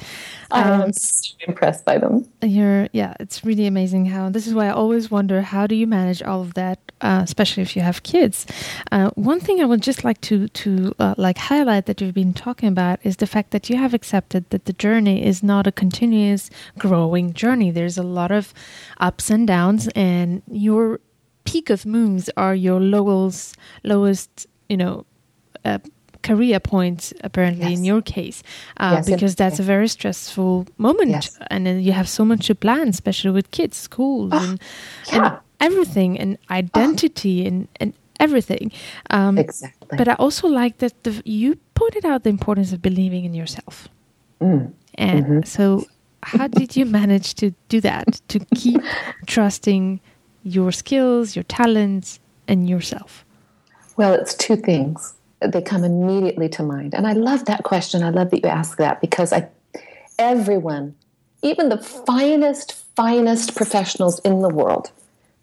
Um, 0.50 0.82
I'm 0.82 0.92
so 0.94 1.34
impressed 1.46 1.84
by 1.84 1.98
them. 1.98 2.26
You're, 2.40 2.88
yeah, 2.92 3.14
it's 3.20 3.44
really 3.44 3.66
amazing 3.66 4.06
how. 4.06 4.30
This 4.30 4.46
is 4.46 4.54
why 4.54 4.68
I 4.68 4.70
always 4.70 5.10
wonder 5.10 5.42
how 5.42 5.66
do 5.66 5.74
you 5.74 5.86
manage 5.86 6.22
all 6.22 6.40
of 6.40 6.54
that, 6.54 6.78
uh, 7.02 7.20
especially 7.22 7.62
if 7.62 7.76
you 7.76 7.82
have 7.82 8.02
kids. 8.02 8.46
Uh, 8.90 9.10
one 9.10 9.40
thing 9.40 9.60
I 9.60 9.66
would 9.66 9.82
just 9.82 10.04
like 10.04 10.20
to 10.22 10.48
to 10.48 10.94
uh, 10.98 11.14
like 11.18 11.36
highlight 11.36 11.84
that 11.84 12.00
you've 12.00 12.14
been 12.14 12.32
talking 12.32 12.68
about 12.68 12.98
is 13.02 13.16
the 13.16 13.26
fact 13.26 13.50
that 13.50 13.68
you 13.68 13.76
have 13.76 13.92
accepted 13.92 14.48
that 14.50 14.64
the 14.64 14.72
journey 14.72 15.24
is 15.24 15.42
not 15.42 15.66
a 15.66 15.72
continuous 15.72 16.48
growing 16.78 17.34
journey. 17.34 17.70
There's 17.70 17.98
a 17.98 18.02
lot 18.02 18.30
of 18.30 18.54
ups 19.02 19.28
and 19.28 19.46
downs, 19.46 19.88
and 19.88 20.42
your 20.50 21.00
peak 21.44 21.68
of 21.68 21.84
moons 21.84 22.30
are 22.36 22.54
your 22.54 22.80
lowest, 22.80 23.56
lowest, 23.82 24.46
you 24.68 24.76
know, 24.76 25.04
uh, 25.64 25.78
career 26.22 26.60
points. 26.60 27.12
Apparently, 27.22 27.68
yes. 27.68 27.78
in 27.78 27.84
your 27.84 28.00
case, 28.00 28.42
uh, 28.78 28.94
yes, 28.96 29.10
because 29.10 29.34
that's 29.34 29.58
a 29.58 29.62
very 29.62 29.88
stressful 29.88 30.66
moment, 30.78 31.10
yes. 31.10 31.38
and 31.50 31.66
then 31.66 31.80
you 31.80 31.92
have 31.92 32.08
so 32.08 32.24
much 32.24 32.46
to 32.46 32.54
plan, 32.54 32.88
especially 32.88 33.32
with 33.32 33.50
kids, 33.50 33.76
school 33.76 34.30
oh, 34.32 34.38
and, 34.38 34.60
yeah. 35.12 35.26
and, 35.26 35.38
everything, 35.60 36.18
and 36.18 36.38
identity, 36.50 37.44
oh. 37.44 37.48
and 37.48 37.68
and 37.80 37.92
everything. 38.20 38.72
Um, 39.10 39.36
exactly. 39.36 39.98
But 39.98 40.08
I 40.08 40.14
also 40.14 40.48
like 40.48 40.78
that 40.78 41.02
the, 41.02 41.20
you 41.24 41.58
pointed 41.74 42.04
out 42.04 42.22
the 42.22 42.30
importance 42.30 42.72
of 42.72 42.80
believing 42.80 43.24
in 43.24 43.34
yourself. 43.34 43.88
Mm. 44.40 44.72
And 44.94 45.24
mm-hmm. 45.24 45.42
so 45.42 45.86
how 46.22 46.46
did 46.46 46.76
you 46.76 46.86
manage 46.86 47.34
to 47.34 47.52
do 47.68 47.80
that 47.80 48.20
to 48.28 48.38
keep 48.54 48.80
trusting 49.26 50.00
your 50.44 50.72
skills 50.72 51.36
your 51.36 51.44
talents 51.44 52.20
and 52.48 52.68
yourself? 52.68 53.24
Well 53.96 54.12
it's 54.14 54.34
two 54.34 54.56
things 54.56 55.14
they 55.40 55.62
come 55.62 55.82
immediately 55.82 56.48
to 56.50 56.62
mind. 56.62 56.94
And 56.94 57.06
i 57.06 57.12
love 57.12 57.44
that 57.46 57.64
question. 57.64 58.02
I 58.02 58.10
love 58.10 58.30
that 58.30 58.42
you 58.42 58.48
ask 58.48 58.78
that 58.78 59.00
because 59.00 59.32
i 59.32 59.48
everyone 60.18 60.94
even 61.42 61.68
the 61.68 61.78
finest 61.78 62.72
finest 62.94 63.56
professionals 63.56 64.20
in 64.20 64.40
the 64.40 64.48
world 64.48 64.92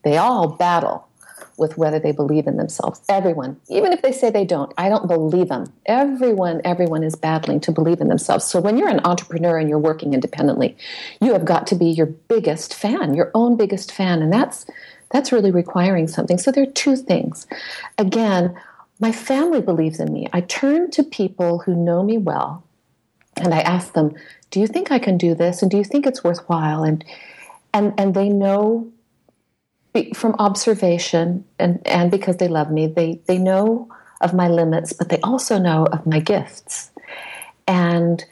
they 0.04 0.18
all 0.18 0.48
battle 0.48 1.09
with 1.60 1.78
whether 1.78 2.00
they 2.00 2.12
believe 2.12 2.48
in 2.48 2.58
themselves. 2.58 3.02
Everyone, 3.10 3.60
even 3.70 3.92
if 3.92 4.02
they 4.02 4.12
say 4.12 4.30
they 4.30 4.46
don't, 4.46 4.74
I 4.78 4.90
don't 4.90 5.08
believe 5.08 5.50
them. 5.50 5.72
Everyone, 5.86 6.62
everyone 6.64 7.04
is 7.04 7.16
battling 7.16 7.60
to 7.62 7.72
believe 7.72 8.02
in 8.02 8.08
themselves. 8.08 8.46
So 8.46 8.60
when 8.60 8.78
you're 8.78 8.90
an 8.90 9.02
entrepreneur 9.04 9.58
and 9.58 9.70
you're 9.70 9.78
working 9.78 10.14
independently, 10.14 10.78
you 11.22 11.34
have 11.34 11.46
got 11.46 11.68
to 11.68 11.76
be 11.76 11.88
your 11.88 12.08
biggest 12.08 12.74
fan, 12.74 13.14
your 13.14 13.32
own 13.36 13.58
biggest 13.58 13.92
fan, 13.92 14.22
and 14.22 14.32
that's 14.32 14.66
that's 15.12 15.32
really 15.32 15.52
requiring 15.52 16.08
something. 16.08 16.38
So 16.38 16.52
there 16.52 16.64
are 16.64 16.72
two 16.72 16.96
things. 16.96 17.48
Again, 17.98 18.56
my 19.00 19.12
family 19.12 19.62
believes 19.62 20.00
in 20.00 20.14
me. 20.14 20.28
I 20.34 20.42
turn 20.42 20.92
to 20.92 21.04
people 21.04 21.60
who 21.60 21.74
know 21.74 22.04
me 22.04 22.18
well 22.18 22.64
and 23.38 23.54
I 23.54 23.62
ask 23.62 23.94
them, 23.94 24.14
"Do 24.52 24.60
you 24.60 24.68
think 24.68 24.92
I 24.92 25.00
can 25.00 25.18
do 25.18 25.34
this? 25.34 25.62
And 25.62 25.72
do 25.72 25.78
you 25.78 25.84
think 25.84 26.06
it's 26.06 26.24
worthwhile?" 26.24 26.84
And 26.84 27.04
and 27.74 27.94
and 27.98 28.14
they 28.14 28.30
know 28.30 28.92
from 30.14 30.36
observation 30.40 31.46
and, 31.58 31.86
and 31.86 32.12
because 32.12 32.38
they 32.38 32.48
love 32.48 32.72
me, 32.72 32.88
they, 32.88 33.22
they 33.28 33.38
know 33.38 33.90
of 34.22 34.34
my 34.34 34.48
limits, 34.48 34.94
but 34.94 35.10
they 35.10 35.20
also 35.22 35.58
know 35.58 35.86
of 35.86 36.06
my 36.06 36.20
gifts. 36.20 36.92
And 37.68 38.24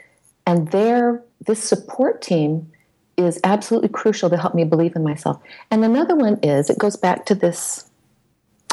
and 0.46 0.72
their 0.72 1.22
this 1.46 1.64
support 1.64 2.22
team 2.22 2.72
is 3.18 3.40
absolutely 3.44 3.90
crucial 3.90 4.30
to 4.30 4.38
help 4.38 4.56
me 4.56 4.64
believe 4.64 4.96
in 4.96 5.04
myself. 5.04 5.42
And 5.70 5.84
another 5.84 6.16
one 6.16 6.40
is 6.42 6.70
it 6.70 6.78
goes 6.78 6.96
back 6.96 7.26
to 7.28 7.36
this 7.36 7.90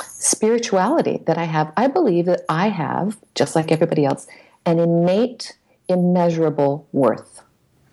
spirituality 0.00 1.22
that 1.26 1.36
I 1.36 1.44
have. 1.44 1.72
I 1.76 1.88
believe 1.88 2.26
that 2.26 2.42
I 2.48 2.68
have, 2.68 3.18
just 3.34 3.56
like 3.56 3.72
everybody 3.72 4.04
else, 4.04 4.26
an 4.64 4.78
innate, 4.78 5.56
immeasurable 5.88 6.86
worth. 6.92 7.42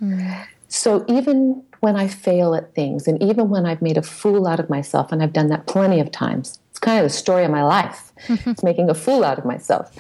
Mm. 0.02 0.46
So 0.68 1.04
even 1.08 1.64
when 1.82 1.96
I 1.96 2.08
fail 2.08 2.56
at 2.56 2.74
things, 2.74 3.08
and 3.08 3.22
even 3.22 3.50
when 3.50 3.65
I've 3.65 3.82
made 3.82 3.98
a 3.98 4.04
fool 4.04 4.48
out 4.48 4.60
of 4.60 4.70
myself, 4.70 5.12
and 5.12 5.22
I've 5.22 5.34
done 5.34 5.50
that 5.50 5.67
plenty 5.67 6.00
of 6.00 6.12
times. 6.12 6.60
It's 6.70 6.80
kind 6.80 7.00
of 7.00 7.04
the 7.04 7.10
story 7.10 7.44
of 7.44 7.52
my 7.52 7.63
life. 7.63 8.12
it's 8.30 8.63
making 8.63 8.89
a 8.89 8.94
fool 8.94 9.24
out 9.24 9.39
of 9.39 9.46
myself, 9.46 9.91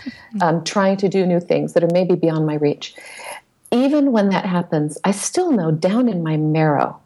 um, 0.41 0.63
trying 0.63 0.97
to 0.97 1.09
do 1.09 1.25
new 1.25 1.39
things 1.39 1.73
that 1.73 1.83
are 1.83 1.89
maybe 1.91 2.15
beyond 2.15 2.45
my 2.45 2.53
reach. 2.53 2.93
Even 3.71 4.11
when 4.11 4.29
that 4.29 4.45
happens, 4.45 4.97
I 5.03 5.11
still 5.11 5.51
know 5.51 5.71
down 5.71 6.07
in 6.07 6.21
my 6.21 6.37
marrow 6.37 6.99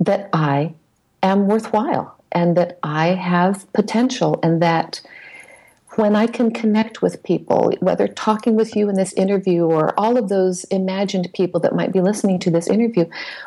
that 0.00 0.28
I 0.32 0.74
am 1.22 1.46
worthwhile 1.46 2.16
and 2.32 2.56
that 2.56 2.78
I 2.82 3.08
have 3.08 3.72
potential, 3.72 4.40
and 4.42 4.60
that 4.60 5.00
when 5.98 6.14
I 6.14 6.28
can 6.28 6.52
connect 6.52 7.02
with 7.02 7.24
people, 7.24 7.72
whether 7.80 8.06
talking 8.06 8.54
with 8.54 8.76
you 8.76 8.88
in 8.88 8.94
this 8.94 9.12
interview 9.14 9.64
or 9.64 9.98
all 9.98 10.16
of 10.16 10.28
those 10.28 10.62
imagined 10.64 11.28
people 11.34 11.58
that 11.60 11.74
might 11.74 11.92
be 11.92 12.00
listening 12.00 12.38
to 12.38 12.52
this 12.52 12.68
interview, 12.68 13.04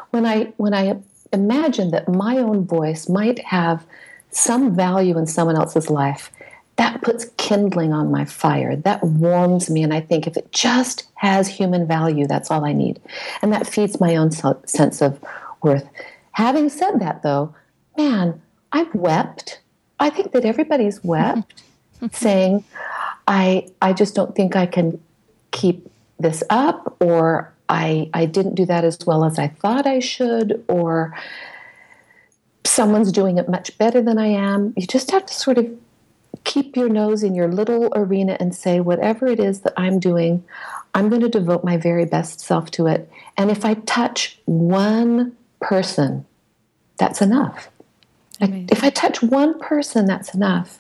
when 0.10 0.26
I 0.26 0.52
when 0.58 0.74
I 0.74 1.00
imagine 1.32 1.92
that 1.92 2.10
my 2.10 2.40
own 2.40 2.66
voice 2.66 3.08
might 3.08 3.40
have 3.40 3.86
some 4.32 4.76
value 4.76 5.18
in 5.18 5.28
someone 5.28 5.56
else's 5.56 5.90
life, 5.90 6.30
that 6.76 7.02
puts 7.02 7.30
kindling 7.38 7.94
on 7.94 8.12
my 8.12 8.26
fire. 8.26 8.76
That 8.76 9.02
warms 9.02 9.70
me. 9.70 9.82
And 9.82 9.94
I 9.94 10.02
think 10.02 10.28
if 10.28 10.36
it 10.36 10.52
just 10.52 11.08
has 11.16 11.48
human 11.48 11.88
value, 11.88 12.28
that's 12.28 12.52
all 12.52 12.66
I 12.66 12.74
need. 12.74 13.00
And 13.42 13.54
that 13.54 13.66
feeds 13.66 14.02
my 14.02 14.18
own 14.18 14.30
sense 14.32 15.02
of 15.02 15.24
worth. 15.64 15.88
Having 16.34 16.68
said 16.68 17.00
that, 17.00 17.24
though, 17.24 17.56
man, 17.98 18.42
I've 18.74 18.94
wept. 18.94 19.62
I 20.02 20.10
think 20.10 20.34
that 20.34 20.44
everybody's 20.44 21.02
wept 21.02 21.64
saying, 22.12 22.64
I, 23.28 23.68
I 23.82 23.94
just 23.94 24.16
don't 24.16 24.36
think 24.36 24.56
I 24.56 24.66
can 24.66 25.02
keep 25.52 25.90
this 26.20 26.44
up, 26.50 26.98
or 27.00 27.54
I, 27.70 28.10
I 28.14 28.26
didn't 28.26 28.56
do 28.56 28.66
that 28.66 28.84
as 28.84 29.00
well 29.06 29.26
as 29.26 29.40
I 29.40 29.48
thought 29.48 29.88
I 29.88 30.00
should, 30.00 30.64
or 30.68 31.18
someone's 32.64 33.12
doing 33.12 33.38
it 33.38 33.50
much 33.50 33.78
better 33.78 34.02
than 34.02 34.18
I 34.18 34.28
am. 34.28 34.74
You 34.78 34.86
just 34.86 35.12
have 35.12 35.26
to 35.26 35.34
sort 35.34 35.58
of 35.58 35.70
keep 36.44 36.76
your 36.76 36.90
nose 36.90 37.24
in 37.24 37.36
your 37.36 37.48
little 37.48 37.92
arena 37.96 38.38
and 38.40 38.56
say, 38.56 38.80
whatever 38.80 39.28
it 39.28 39.40
is 39.40 39.62
that 39.62 39.74
I'm 39.78 40.00
doing, 40.00 40.44
I'm 40.94 41.10
going 41.10 41.22
to 41.22 41.30
devote 41.30 41.64
my 41.64 41.78
very 41.78 42.06
best 42.06 42.40
self 42.40 42.72
to 42.72 42.88
it. 42.88 43.10
And 43.38 43.52
if 43.52 43.66
I 43.66 43.76
touch 43.76 44.40
one 44.46 45.36
person, 45.60 46.26
that's 46.98 47.22
enough. 47.22 47.70
if 48.72 48.84
I 48.84 48.90
touch 48.90 49.22
one 49.22 49.60
person, 49.60 50.06
that's 50.06 50.34
enough. 50.34 50.80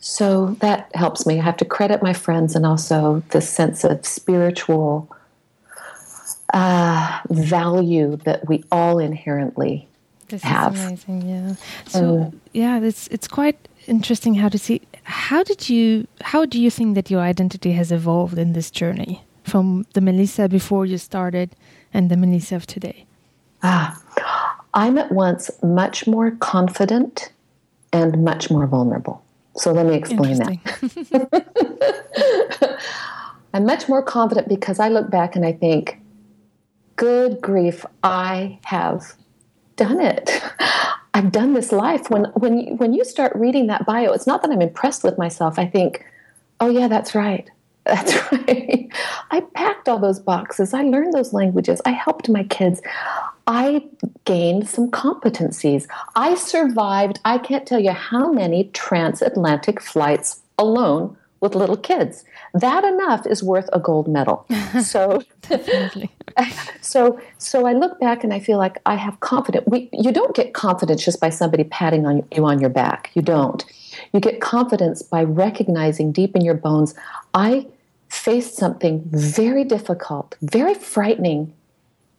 So 0.00 0.56
that 0.60 0.90
helps 0.94 1.26
me. 1.26 1.38
I 1.38 1.42
have 1.42 1.58
to 1.58 1.64
credit 1.66 2.02
my 2.02 2.14
friends 2.14 2.56
and 2.56 2.64
also 2.64 3.22
this 3.30 3.48
sense 3.48 3.84
of 3.84 4.06
spiritual 4.06 5.14
uh, 6.54 7.20
value 7.28 8.16
that 8.24 8.48
we 8.48 8.64
all 8.72 8.98
inherently 8.98 9.86
this 10.28 10.42
have. 10.42 10.74
Is 10.74 10.84
amazing, 10.84 11.28
yeah. 11.28 11.54
So 11.86 12.18
um, 12.18 12.40
yeah, 12.52 12.80
it's 12.80 13.08
it's 13.08 13.28
quite 13.28 13.68
interesting 13.86 14.34
how 14.34 14.48
to 14.48 14.58
see. 14.58 14.80
How 15.02 15.42
did 15.42 15.68
you? 15.68 16.06
How 16.22 16.46
do 16.46 16.60
you 16.60 16.70
think 16.70 16.94
that 16.94 17.10
your 17.10 17.20
identity 17.20 17.72
has 17.72 17.92
evolved 17.92 18.38
in 18.38 18.54
this 18.54 18.70
journey 18.70 19.22
from 19.44 19.84
the 19.92 20.00
Melissa 20.00 20.48
before 20.48 20.86
you 20.86 20.96
started 20.98 21.50
and 21.92 22.10
the 22.10 22.16
Melissa 22.16 22.56
of 22.56 22.66
today? 22.66 23.04
Ah, 23.62 24.00
I'm 24.72 24.96
at 24.96 25.12
once 25.12 25.50
much 25.62 26.06
more 26.06 26.30
confident 26.30 27.32
and 27.92 28.24
much 28.24 28.50
more 28.50 28.66
vulnerable. 28.66 29.22
So 29.60 29.72
let 29.72 29.84
me 29.84 29.94
explain 29.94 30.38
that. 30.38 30.56
I'm 33.52 33.66
much 33.66 33.90
more 33.90 34.02
confident 34.02 34.48
because 34.48 34.80
I 34.80 34.88
look 34.88 35.10
back 35.10 35.36
and 35.36 35.44
I 35.44 35.52
think, 35.52 36.00
good 36.96 37.42
grief, 37.42 37.84
I 38.02 38.58
have 38.64 39.14
done 39.76 40.00
it. 40.00 40.42
I've 41.14 41.30
done 41.30 41.52
this 41.52 41.72
life. 41.72 42.08
When 42.08 42.24
when 42.36 42.78
when 42.78 42.94
you 42.94 43.04
start 43.04 43.36
reading 43.36 43.66
that 43.66 43.84
bio, 43.84 44.12
it's 44.12 44.26
not 44.26 44.40
that 44.42 44.50
I'm 44.50 44.62
impressed 44.62 45.04
with 45.04 45.18
myself. 45.18 45.58
I 45.58 45.66
think, 45.66 46.06
oh 46.60 46.70
yeah, 46.70 46.88
that's 46.88 47.14
right. 47.14 47.50
That's 47.84 48.14
right. 48.32 48.88
I 49.30 49.40
packed 49.52 49.88
all 49.88 49.98
those 49.98 50.20
boxes. 50.20 50.72
I 50.72 50.84
learned 50.84 51.12
those 51.12 51.34
languages. 51.34 51.82
I 51.84 51.90
helped 51.90 52.30
my 52.30 52.44
kids. 52.44 52.80
I 53.50 53.82
gained 54.26 54.68
some 54.68 54.92
competencies. 54.92 55.88
I 56.14 56.36
survived, 56.36 57.18
I 57.24 57.38
can't 57.38 57.66
tell 57.66 57.80
you 57.80 57.90
how 57.90 58.30
many 58.30 58.70
transatlantic 58.72 59.80
flights 59.80 60.40
alone 60.56 61.16
with 61.40 61.56
little 61.56 61.76
kids. 61.76 62.24
That 62.54 62.84
enough 62.84 63.26
is 63.26 63.42
worth 63.42 63.68
a 63.72 63.80
gold 63.80 64.06
medal. 64.06 64.46
So. 64.82 65.22
So 66.80 67.20
so 67.38 67.66
I 67.66 67.72
look 67.72 67.98
back 68.00 68.24
and 68.24 68.32
I 68.32 68.38
feel 68.38 68.56
like 68.56 68.78
I 68.86 68.94
have 68.94 69.18
confidence. 69.20 69.64
We, 69.66 69.88
you 69.92 70.12
don't 70.12 70.34
get 70.34 70.54
confidence 70.54 71.04
just 71.04 71.20
by 71.20 71.30
somebody 71.30 71.64
patting 71.64 72.06
on 72.06 72.24
you 72.34 72.46
on 72.46 72.60
your 72.60 72.70
back. 72.70 73.10
You 73.14 73.22
don't. 73.22 73.64
You 74.12 74.20
get 74.20 74.40
confidence 74.40 75.02
by 75.02 75.24
recognizing 75.24 76.12
deep 76.12 76.36
in 76.36 76.42
your 76.42 76.54
bones, 76.54 76.94
I 77.34 77.66
faced 78.08 78.56
something 78.56 79.02
very 79.10 79.64
difficult, 79.64 80.36
very 80.40 80.74
frightening, 80.74 81.52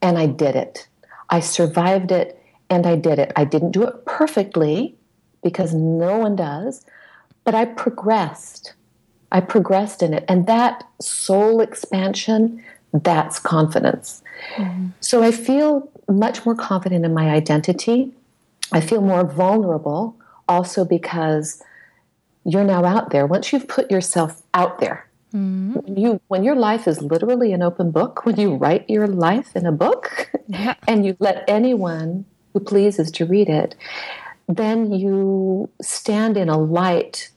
and 0.02 0.18
I 0.18 0.26
did 0.28 0.56
it. 0.56 0.88
I 1.32 1.40
survived 1.40 2.12
it 2.12 2.38
and 2.70 2.86
I 2.86 2.96
did 2.96 3.18
it. 3.18 3.32
I 3.36 3.46
didn't 3.46 3.72
do 3.72 3.84
it 3.84 4.06
perfectly 4.06 4.96
because 5.44 5.74
no 5.74 6.18
one 6.18 6.36
does, 6.36 6.86
but 7.44 7.56
I 7.56 7.66
progressed. 7.66 8.74
I 9.32 9.42
progressed 9.42 10.04
in 10.04 10.14
it. 10.14 10.26
And 10.28 10.46
that 10.48 10.88
soul 11.00 11.62
expansion, 11.62 12.64
that's 12.94 13.40
confidence. 13.40 14.22
Mm-hmm. 14.56 14.88
So 15.00 15.24
I 15.24 15.32
feel 15.32 15.90
much 16.10 16.46
more 16.46 16.56
confident 16.56 17.06
in 17.06 17.14
my 17.14 17.30
identity. 17.30 18.12
I 18.72 18.82
feel 18.82 19.02
more 19.02 19.24
vulnerable 19.24 20.16
also 20.48 20.84
because 20.86 21.64
you're 22.44 22.64
now 22.64 22.84
out 22.84 23.12
there. 23.12 23.26
Once 23.26 23.54
you've 23.54 23.68
put 23.68 23.90
yourself 23.90 24.42
out 24.54 24.80
there, 24.80 25.08
mm-hmm. 25.34 25.74
when 25.74 25.98
you 25.98 26.22
when 26.28 26.44
your 26.44 26.56
life 26.56 26.88
is 26.88 27.02
literally 27.02 27.54
an 27.54 27.62
open 27.62 27.92
book, 27.92 28.26
when 28.26 28.40
you 28.40 28.56
write 28.56 28.90
your 28.90 29.08
life 29.08 29.56
in 29.56 29.66
a 29.66 29.72
book 29.72 30.32
yeah. 30.48 30.76
and 30.88 31.06
you 31.06 31.16
let 31.20 31.44
anyone 31.48 32.26
who 32.54 32.60
pleases 32.60 33.12
to 33.12 33.26
read 33.26 33.50
it, 33.50 33.76
then 34.48 34.92
you 34.92 35.70
stand 35.82 36.38
in 36.38 36.50
a 36.50 36.58
light 36.58 37.30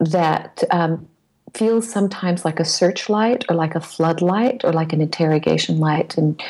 that 0.00 0.62
um, 0.70 1.06
feels 1.54 1.90
sometimes 1.90 2.44
like 2.44 2.60
a 2.60 2.64
searchlight 2.64 3.44
or 3.48 3.56
like 3.56 3.74
a 3.74 3.80
floodlight 3.80 4.64
or 4.64 4.72
like 4.72 4.92
an 4.92 5.00
interrogation 5.00 5.78
light 5.78 6.16
and 6.16 6.40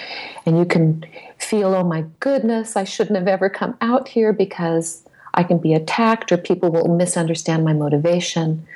and 0.44 0.58
you 0.58 0.64
can 0.64 1.04
feel 1.38 1.74
oh 1.74 1.84
my 1.84 2.04
goodness 2.20 2.76
I 2.76 2.84
shouldn't 2.84 3.16
have 3.16 3.28
ever 3.28 3.48
come 3.48 3.76
out 3.80 4.08
here 4.08 4.32
because 4.32 5.04
I 5.34 5.44
can 5.44 5.58
be 5.58 5.72
attacked 5.72 6.32
or 6.32 6.36
people 6.36 6.70
will 6.70 6.88
misunderstand 6.88 7.64
my 7.64 7.72
motivation 7.72 8.66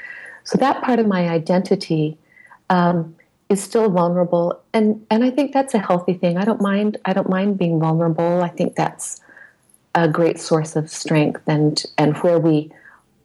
so 0.45 0.59
that 0.59 0.83
part 0.83 0.99
of 0.99 1.07
my 1.07 1.29
identity 1.29 2.19
um, 2.71 3.15
is 3.49 3.63
still 3.63 3.91
vulnerable. 3.91 4.61
And 4.73 5.05
and 5.11 5.25
I 5.25 5.31
think 5.31 5.53
that's 5.53 5.75
a 5.75 5.79
healthy 5.79 6.15
thing. 6.15 6.37
I 6.39 6.45
don't 6.45 6.61
mind 6.61 6.97
I 7.05 7.13
don't 7.13 7.29
mind 7.29 7.59
being 7.59 7.79
vulnerable. 7.79 8.43
I 8.43 8.49
think 8.49 8.75
that's 8.75 9.21
a 9.95 10.09
great 10.09 10.41
source 10.41 10.77
of 10.77 10.91
strength 10.91 11.43
and 11.47 11.85
and 11.99 12.17
where 12.19 12.39
we 12.39 12.73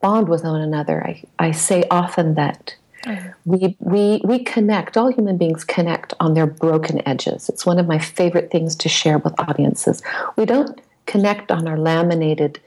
bond 0.01 0.29
with 0.29 0.43
one 0.43 0.61
another. 0.61 1.03
I, 1.05 1.23
I 1.39 1.51
say 1.51 1.83
often 1.89 2.35
that 2.35 2.75
we, 3.45 3.77
we, 3.79 4.21
we 4.23 4.43
connect, 4.43 4.97
all 4.97 5.11
human 5.11 5.37
beings 5.37 5.63
connect 5.63 6.13
on 6.19 6.33
their 6.33 6.45
broken 6.45 7.07
edges. 7.07 7.49
It's 7.49 7.65
one 7.65 7.79
of 7.79 7.87
my 7.87 7.99
favorite 7.99 8.51
things 8.51 8.75
to 8.77 8.89
share 8.89 9.17
with 9.17 9.33
audiences. 9.39 10.01
We 10.35 10.45
don't 10.45 10.79
connect 11.05 11.51
on 11.51 11.67
our 11.67 11.77
laminated, 11.77 12.59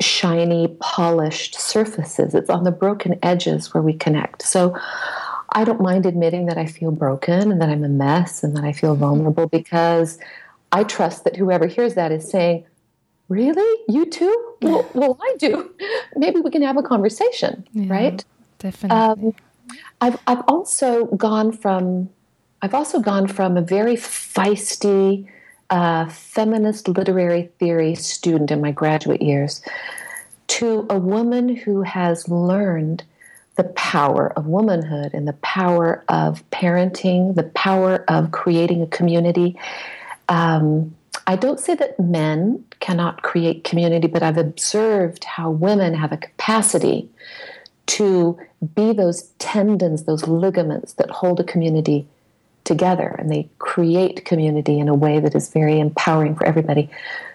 shiny, 0.00 0.68
polished 0.80 1.54
surfaces. 1.54 2.34
It's 2.34 2.50
on 2.50 2.64
the 2.64 2.70
broken 2.70 3.18
edges 3.22 3.72
where 3.72 3.82
we 3.82 3.92
connect. 3.92 4.42
So 4.42 4.76
I 5.50 5.64
don't 5.64 5.80
mind 5.80 6.06
admitting 6.06 6.46
that 6.46 6.58
I 6.58 6.66
feel 6.66 6.90
broken 6.90 7.50
and 7.52 7.60
that 7.60 7.68
I'm 7.68 7.84
a 7.84 7.88
mess 7.88 8.44
and 8.44 8.56
that 8.56 8.64
I 8.64 8.72
feel 8.72 8.92
mm-hmm. 8.92 9.00
vulnerable 9.00 9.46
because 9.46 10.18
I 10.72 10.84
trust 10.84 11.24
that 11.24 11.36
whoever 11.36 11.66
hears 11.66 11.94
that 11.94 12.12
is 12.12 12.28
saying, 12.28 12.64
Really? 13.28 13.84
You 13.88 14.06
too? 14.06 14.54
Well, 14.62 14.88
well 14.94 15.18
I 15.20 15.34
do. 15.38 15.70
Maybe 16.16 16.40
we 16.40 16.50
can 16.50 16.62
have 16.62 16.78
a 16.78 16.82
conversation, 16.82 17.66
yeah, 17.72 17.92
right? 17.92 18.24
Definitely. 18.58 18.96
Um, 18.96 19.34
I've 20.00 20.18
I've 20.26 20.42
also 20.48 21.06
gone 21.06 21.52
from 21.52 22.08
I've 22.62 22.74
also 22.74 23.00
gone 23.00 23.28
from 23.28 23.56
a 23.56 23.62
very 23.62 23.96
feisty 23.96 25.28
uh, 25.70 26.08
feminist 26.08 26.88
literary 26.88 27.50
theory 27.58 27.94
student 27.94 28.50
in 28.50 28.60
my 28.60 28.72
graduate 28.72 29.22
years 29.22 29.60
to 30.46 30.86
a 30.88 30.98
woman 30.98 31.54
who 31.54 31.82
has 31.82 32.28
learned 32.28 33.04
the 33.56 33.64
power 33.64 34.32
of 34.34 34.46
womanhood 34.46 35.12
and 35.12 35.26
the 35.26 35.34
power 35.34 36.04
of 36.08 36.48
parenting, 36.50 37.34
the 37.34 37.42
power 37.42 38.04
of 38.08 38.30
creating 38.30 38.80
a 38.82 38.86
community. 38.86 39.58
Um, 40.28 40.94
I 41.26 41.36
don't 41.36 41.60
say 41.60 41.74
that 41.74 41.98
men 42.00 42.64
cannot 42.80 43.22
create 43.22 43.64
community, 43.64 44.06
but 44.06 44.22
I've 44.22 44.38
observed 44.38 45.24
how 45.24 45.50
women 45.50 45.92
have 45.94 46.12
a 46.12 46.16
capacity 46.16 47.10
to 47.86 48.38
be 48.74 48.92
those 48.92 49.24
tendons, 49.38 50.04
those 50.04 50.26
ligaments 50.26 50.94
that 50.94 51.10
hold 51.10 51.40
a 51.40 51.44
community 51.44 52.06
together 52.68 53.16
and 53.18 53.30
they 53.30 53.48
create 53.58 54.26
community 54.26 54.78
in 54.78 54.88
a 54.88 54.94
way 54.94 55.18
that 55.18 55.34
is 55.34 55.48
very 55.48 55.80
empowering 55.80 56.36
for 56.36 56.46
everybody. 56.46 56.88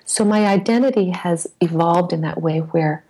So 0.05 0.23
my 0.23 0.45
identity 0.45 1.09
has 1.09 1.47
evolved 1.59 2.13
in 2.13 2.21
that 2.21 2.41
way 2.41 2.59
where 2.59 3.03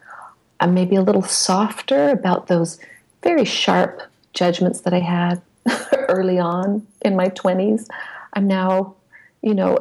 I'm 0.59 0.73
maybe 0.73 0.95
a 0.95 1.01
little 1.01 1.21
softer 1.21 2.09
about 2.09 2.47
those 2.47 2.79
very 3.21 3.43
sharp 3.43 4.01
judgments 4.33 4.81
that 4.81 4.93
I 4.93 5.01
had 5.01 5.41
early 6.07 6.39
on 6.39 6.87
in 7.01 7.17
my 7.17 7.27
20s. 7.27 7.87
I'm 8.31 8.47
now, 8.47 8.95
you 9.41 9.53
know, 9.53 9.77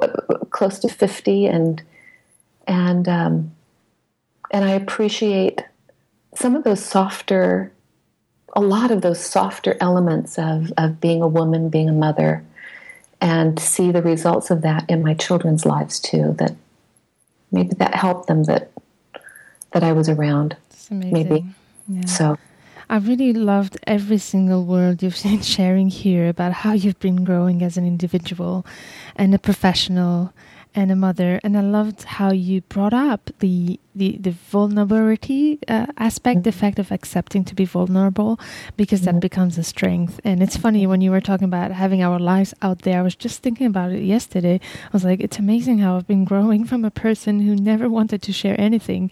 close 0.50 0.80
to 0.80 0.88
50 0.88 1.46
and 1.46 1.82
and 2.66 3.08
um, 3.08 3.52
and 4.50 4.64
I 4.64 4.70
appreciate 4.70 5.62
some 6.34 6.54
of 6.56 6.64
those 6.64 6.84
softer 6.84 7.72
a 8.52 8.60
lot 8.60 8.90
of 8.90 9.02
those 9.02 9.18
softer 9.18 9.76
elements 9.80 10.38
of, 10.38 10.72
of 10.76 11.00
being 11.00 11.22
a 11.22 11.28
woman, 11.28 11.68
being 11.68 11.88
a 11.88 11.92
mother, 11.92 12.44
and 13.20 13.58
see 13.58 13.90
the 13.90 14.02
results 14.02 14.50
of 14.50 14.62
that 14.62 14.88
in 14.90 15.02
my 15.02 15.14
children's 15.14 15.64
lives 15.64 16.00
too. 16.00 16.34
That 16.38 16.54
maybe 17.50 17.74
that 17.76 17.94
helped 17.94 18.26
them 18.26 18.44
that 18.44 18.70
that 19.72 19.82
I 19.82 19.92
was 19.92 20.08
around. 20.08 20.56
Maybe. 20.90 21.46
Yeah. 21.88 22.06
So 22.06 22.38
I 22.90 22.98
really 22.98 23.32
loved 23.32 23.78
every 23.86 24.18
single 24.18 24.66
word 24.66 25.02
you've 25.02 25.22
been 25.22 25.40
sharing 25.40 25.88
here 25.88 26.28
about 26.28 26.52
how 26.52 26.72
you've 26.72 27.00
been 27.00 27.24
growing 27.24 27.62
as 27.62 27.76
an 27.76 27.86
individual 27.86 28.66
and 29.16 29.34
a 29.34 29.38
professional 29.38 30.32
and 30.74 30.90
a 30.90 30.96
mother. 30.96 31.40
And 31.42 31.56
I 31.56 31.60
loved 31.60 32.04
how 32.04 32.32
you 32.32 32.62
brought 32.62 32.94
up 32.94 33.30
the 33.40 33.78
the, 33.94 34.16
the 34.18 34.30
vulnerability 34.30 35.58
uh, 35.68 35.86
aspect, 35.98 36.38
mm-hmm. 36.38 36.42
the 36.44 36.52
fact 36.52 36.78
of 36.78 36.90
accepting 36.90 37.44
to 37.44 37.54
be 37.54 37.66
vulnerable, 37.66 38.40
because 38.76 39.02
mm-hmm. 39.02 39.16
that 39.16 39.20
becomes 39.20 39.58
a 39.58 39.62
strength. 39.62 40.18
And 40.24 40.42
it's 40.42 40.56
funny 40.56 40.86
when 40.86 41.02
you 41.02 41.10
were 41.10 41.20
talking 41.20 41.44
about 41.44 41.72
having 41.72 42.02
our 42.02 42.18
lives 42.18 42.54
out 42.62 42.82
there. 42.82 42.98
I 42.98 43.02
was 43.02 43.14
just 43.14 43.42
thinking 43.42 43.66
about 43.66 43.92
it 43.92 44.02
yesterday. 44.02 44.60
I 44.84 44.88
was 44.94 45.04
like, 45.04 45.20
it's 45.20 45.38
amazing 45.38 45.78
how 45.78 45.96
I've 45.96 46.06
been 46.06 46.24
growing 46.24 46.64
from 46.64 46.86
a 46.86 46.90
person 46.90 47.40
who 47.40 47.54
never 47.54 47.88
wanted 47.88 48.22
to 48.22 48.32
share 48.32 48.58
anything, 48.58 49.10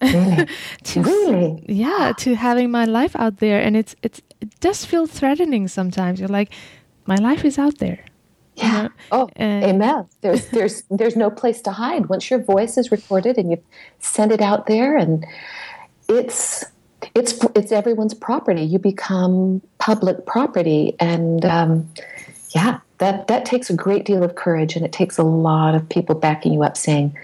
really? 0.00 0.46
to 0.84 1.02
really, 1.02 1.64
yeah, 1.66 2.12
to 2.18 2.36
having 2.36 2.70
my 2.70 2.84
life 2.84 3.16
out 3.16 3.38
there. 3.38 3.60
And 3.60 3.76
it's 3.76 3.96
it's 4.02 4.22
it 4.40 4.60
does 4.60 4.84
feel 4.84 5.06
threatening 5.06 5.66
sometimes. 5.66 6.20
You're 6.20 6.28
like, 6.28 6.52
my 7.06 7.16
life 7.16 7.44
is 7.44 7.58
out 7.58 7.78
there 7.78 8.04
yeah. 8.60 8.88
Oh, 9.10 9.28
and 9.36 9.64
amen. 9.64 10.06
There's 10.20 10.46
there's 10.48 10.82
there's 10.90 11.16
no 11.16 11.30
place 11.30 11.60
to 11.62 11.72
hide 11.72 12.06
once 12.06 12.30
your 12.30 12.40
voice 12.40 12.76
is 12.76 12.92
recorded 12.92 13.38
and 13.38 13.50
you 13.50 13.62
send 13.98 14.32
it 14.32 14.40
out 14.40 14.66
there, 14.66 14.96
and 14.96 15.24
it's 16.08 16.64
it's 17.14 17.38
it's 17.54 17.72
everyone's 17.72 18.14
property. 18.14 18.62
You 18.62 18.78
become 18.78 19.62
public 19.78 20.26
property, 20.26 20.94
and 21.00 21.44
um, 21.44 21.88
yeah, 22.54 22.80
that 22.98 23.28
that 23.28 23.44
takes 23.44 23.70
a 23.70 23.74
great 23.74 24.04
deal 24.04 24.22
of 24.22 24.34
courage, 24.34 24.76
and 24.76 24.84
it 24.84 24.92
takes 24.92 25.18
a 25.18 25.22
lot 25.22 25.74
of 25.74 25.88
people 25.88 26.14
backing 26.14 26.52
you 26.52 26.62
up, 26.62 26.76
saying, 26.76 27.16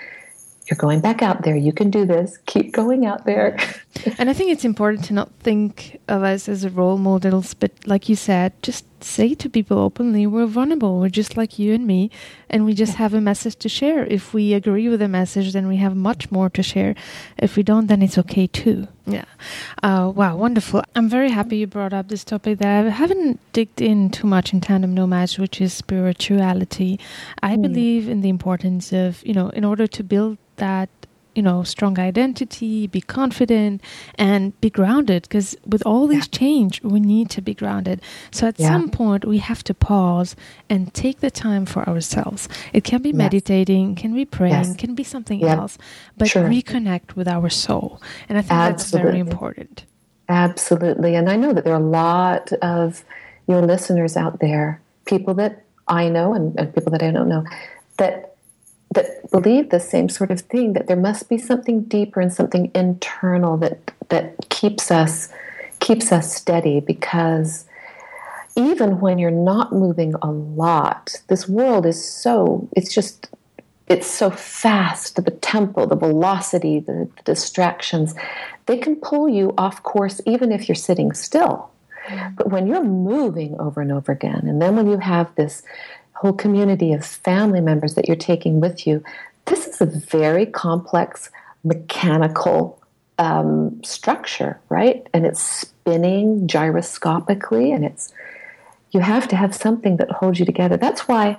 "You're 0.68 0.78
going 0.78 1.00
back 1.00 1.22
out 1.22 1.42
there. 1.42 1.56
You 1.56 1.72
can 1.72 1.90
do 1.90 2.04
this. 2.04 2.38
Keep 2.46 2.72
going 2.72 3.06
out 3.06 3.24
there." 3.24 3.56
and 4.18 4.28
I 4.30 4.32
think 4.32 4.50
it's 4.50 4.64
important 4.64 5.04
to 5.06 5.14
not 5.14 5.30
think 5.40 6.00
of 6.08 6.22
us 6.22 6.48
as 6.48 6.68
role 6.68 6.98
models, 6.98 7.54
but 7.54 7.72
like 7.86 8.08
you 8.08 8.16
said, 8.16 8.52
just 8.62 8.84
say 9.02 9.34
to 9.34 9.48
people 9.48 9.78
openly, 9.78 10.26
we're 10.26 10.46
vulnerable. 10.46 11.00
We're 11.00 11.08
just 11.08 11.36
like 11.36 11.58
you 11.58 11.74
and 11.74 11.86
me, 11.86 12.10
and 12.50 12.64
we 12.64 12.74
just 12.74 12.94
have 12.94 13.14
a 13.14 13.20
message 13.20 13.56
to 13.56 13.68
share. 13.68 14.04
If 14.04 14.34
we 14.34 14.54
agree 14.54 14.88
with 14.88 15.00
the 15.00 15.08
message, 15.08 15.52
then 15.52 15.68
we 15.68 15.76
have 15.76 15.94
much 15.94 16.30
more 16.30 16.50
to 16.50 16.62
share. 16.62 16.94
If 17.38 17.56
we 17.56 17.62
don't, 17.62 17.86
then 17.86 18.02
it's 18.02 18.18
okay 18.18 18.46
too. 18.46 18.88
Yeah. 19.06 19.24
Uh, 19.82 20.10
wow, 20.14 20.36
wonderful. 20.36 20.82
I'm 20.94 21.08
very 21.08 21.30
happy 21.30 21.58
you 21.58 21.66
brought 21.66 21.92
up 21.92 22.08
this 22.08 22.24
topic 22.24 22.58
that 22.58 22.86
I 22.86 22.88
haven't 22.90 23.40
digged 23.52 23.80
in 23.80 24.10
too 24.10 24.26
much 24.26 24.52
in 24.52 24.60
Tandem 24.60 24.94
Nomads, 24.94 25.38
which 25.38 25.60
is 25.60 25.72
spirituality. 25.72 26.98
I 27.42 27.56
mm. 27.56 27.62
believe 27.62 28.08
in 28.08 28.20
the 28.20 28.28
importance 28.28 28.92
of, 28.92 29.24
you 29.24 29.32
know, 29.32 29.50
in 29.50 29.64
order 29.64 29.86
to 29.86 30.02
build 30.02 30.38
that 30.56 30.88
you 31.36 31.42
know 31.42 31.62
strong 31.62 31.98
identity 31.98 32.86
be 32.86 33.00
confident 33.00 33.80
and 34.16 34.58
be 34.60 34.70
grounded 34.70 35.22
because 35.22 35.56
with 35.66 35.82
all 35.84 36.06
this 36.06 36.26
yeah. 36.26 36.38
change 36.38 36.82
we 36.82 37.00
need 37.00 37.30
to 37.30 37.40
be 37.40 37.54
grounded 37.54 38.00
so 38.30 38.48
at 38.48 38.58
yeah. 38.58 38.68
some 38.68 38.90
point 38.90 39.24
we 39.24 39.38
have 39.38 39.62
to 39.62 39.74
pause 39.74 40.34
and 40.70 40.92
take 40.94 41.20
the 41.20 41.30
time 41.30 41.66
for 41.66 41.88
ourselves 41.88 42.48
it 42.72 42.84
can 42.84 43.02
be 43.02 43.10
yes. 43.10 43.18
meditating 43.18 43.94
can 43.94 44.14
be 44.14 44.24
praying 44.24 44.52
yes. 44.52 44.76
can 44.76 44.94
be 44.94 45.04
something 45.04 45.40
yeah. 45.40 45.56
else 45.56 45.78
but 46.16 46.28
sure. 46.28 46.48
reconnect 46.48 47.14
with 47.14 47.28
our 47.28 47.48
soul 47.48 48.00
and 48.28 48.38
i 48.38 48.40
think 48.40 48.52
Absolutely. 48.52 48.72
that's 48.72 48.90
very 48.90 49.18
important 49.20 49.84
Absolutely. 50.28 51.14
And 51.14 51.30
I 51.30 51.36
know 51.36 51.52
that 51.52 51.64
there 51.64 51.74
are 51.74 51.80
a 51.80 51.84
lot 51.84 52.52
of 52.54 53.04
your 53.46 53.62
listeners 53.62 54.16
out 54.16 54.40
there, 54.40 54.82
people 55.04 55.34
that 55.34 55.62
I 55.86 56.08
know 56.08 56.34
and, 56.34 56.58
and 56.58 56.74
people 56.74 56.90
that 56.92 57.02
I 57.02 57.10
don't 57.10 57.28
know, 57.28 57.44
that 57.98 58.25
that 58.96 59.30
believe 59.30 59.70
the 59.70 59.80
same 59.80 60.08
sort 60.08 60.30
of 60.30 60.40
thing 60.40 60.72
that 60.72 60.88
there 60.88 60.96
must 60.96 61.28
be 61.28 61.38
something 61.38 61.82
deeper 61.82 62.20
and 62.20 62.32
something 62.32 62.70
internal 62.74 63.56
that 63.56 63.92
that 64.08 64.48
keeps 64.48 64.90
us 64.90 65.28
keeps 65.78 66.10
us 66.10 66.34
steady 66.34 66.80
because 66.80 67.66
even 68.56 68.98
when 69.00 69.18
you're 69.18 69.30
not 69.30 69.72
moving 69.72 70.14
a 70.22 70.30
lot 70.30 71.22
this 71.28 71.48
world 71.48 71.86
is 71.86 72.02
so 72.04 72.68
it's 72.74 72.92
just 72.92 73.28
it's 73.86 74.10
so 74.10 74.30
fast 74.30 75.22
the 75.22 75.30
tempo 75.30 75.86
the 75.86 75.94
velocity 75.94 76.80
the, 76.80 77.08
the 77.16 77.22
distractions 77.22 78.14
they 78.66 78.76
can 78.76 78.96
pull 78.96 79.28
you 79.28 79.54
off 79.56 79.82
course 79.82 80.20
even 80.26 80.52
if 80.52 80.68
you're 80.68 80.74
sitting 80.74 81.12
still. 81.12 81.70
Mm-hmm. 82.08 82.34
But 82.36 82.50
when 82.50 82.66
you're 82.66 82.84
moving 82.84 83.58
over 83.60 83.80
and 83.80 83.90
over 83.90 84.12
again 84.12 84.42
and 84.46 84.60
then 84.60 84.76
when 84.76 84.88
you 84.88 84.98
have 84.98 85.34
this 85.36 85.62
whole 86.16 86.32
community 86.32 86.92
of 86.92 87.04
family 87.04 87.60
members 87.60 87.94
that 87.94 88.06
you're 88.06 88.16
taking 88.16 88.60
with 88.60 88.86
you. 88.86 89.02
This 89.44 89.66
is 89.66 89.80
a 89.80 89.86
very 89.86 90.46
complex 90.46 91.30
mechanical 91.62 92.80
um, 93.18 93.82
structure, 93.84 94.58
right? 94.68 95.06
And 95.12 95.26
it's 95.26 95.42
spinning 95.42 96.46
gyroscopically, 96.46 97.74
and 97.74 97.84
it's 97.84 98.12
you 98.92 99.00
have 99.00 99.28
to 99.28 99.36
have 99.36 99.54
something 99.54 99.98
that 99.98 100.10
holds 100.10 100.38
you 100.38 100.46
together. 100.46 100.76
That's 100.76 101.06
why 101.06 101.38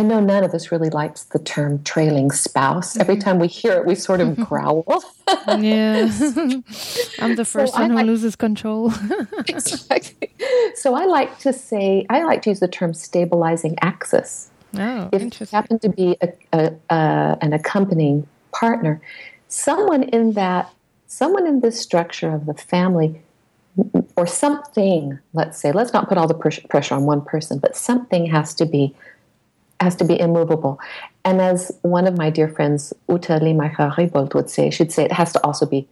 I 0.00 0.02
know 0.02 0.18
none 0.18 0.44
of 0.44 0.54
us 0.54 0.72
really 0.72 0.88
likes 0.88 1.24
the 1.24 1.38
term 1.38 1.82
trailing 1.82 2.30
spouse. 2.30 2.96
Every 2.96 3.16
mm-hmm. 3.16 3.22
time 3.22 3.38
we 3.38 3.48
hear 3.48 3.74
it, 3.74 3.84
we 3.84 3.94
sort 3.94 4.22
of 4.22 4.34
growl. 4.48 4.86
yeah. 5.58 6.04
I'm 7.18 7.36
the 7.36 7.44
first 7.46 7.74
so 7.74 7.80
one 7.80 7.90
who 7.90 8.02
loses 8.04 8.34
control. 8.34 8.94
exactly. 9.46 10.32
So 10.74 10.94
I 10.94 11.04
like 11.04 11.38
to 11.40 11.52
say, 11.52 12.06
I 12.08 12.24
like 12.24 12.40
to 12.42 12.50
use 12.50 12.60
the 12.60 12.68
term 12.68 12.94
stabilizing 12.94 13.76
axis. 13.82 14.50
Oh, 14.74 15.10
if 15.12 15.38
you 15.38 15.46
happen 15.52 15.78
to 15.80 15.90
be 15.90 16.16
a, 16.22 16.32
a, 16.54 16.72
a, 16.88 17.38
an 17.42 17.52
accompanying 17.52 18.26
partner, 18.52 19.02
someone 19.48 20.04
in 20.04 20.32
that, 20.32 20.72
someone 21.08 21.46
in 21.46 21.60
this 21.60 21.78
structure 21.78 22.32
of 22.32 22.46
the 22.46 22.54
family 22.54 23.20
or 24.16 24.26
something, 24.26 25.18
let's 25.34 25.58
say, 25.58 25.72
let's 25.72 25.92
not 25.92 26.08
put 26.08 26.16
all 26.16 26.26
the 26.26 26.62
pressure 26.70 26.94
on 26.94 27.04
one 27.04 27.20
person, 27.20 27.58
but 27.58 27.76
something 27.76 28.24
has 28.24 28.54
to 28.54 28.64
be 28.64 28.94
has 29.80 29.96
to 29.96 30.04
be 30.04 30.18
immovable. 30.18 30.78
And 31.24 31.40
as 31.40 31.72
one 31.82 32.06
of 32.06 32.16
my 32.16 32.30
dear 32.30 32.48
friends, 32.48 32.92
Uta 33.08 33.38
Limacher 33.40 34.34
would 34.34 34.50
say, 34.50 34.70
she'd 34.70 34.92
say 34.92 35.04
it 35.04 35.12
has 35.12 35.32
to 35.32 35.44
also 35.44 35.66
be, 35.66 35.88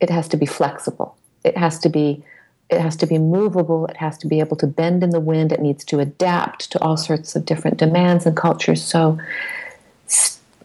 it 0.00 0.10
has 0.10 0.28
to 0.28 0.36
be 0.36 0.46
flexible. 0.46 1.16
It 1.44 1.56
has 1.56 1.78
to 1.80 1.88
be, 1.88 2.22
it 2.70 2.80
has 2.80 2.96
to 2.96 3.06
be 3.06 3.18
movable. 3.18 3.86
It 3.86 3.96
has 3.96 4.18
to 4.18 4.26
be 4.26 4.40
able 4.40 4.56
to 4.58 4.66
bend 4.66 5.02
in 5.02 5.10
the 5.10 5.20
wind. 5.20 5.52
It 5.52 5.60
needs 5.60 5.84
to 5.86 6.00
adapt 6.00 6.70
to 6.72 6.80
all 6.80 6.96
sorts 6.96 7.34
of 7.36 7.44
different 7.44 7.78
demands 7.78 8.26
and 8.26 8.36
cultures. 8.36 8.82
So, 8.82 9.18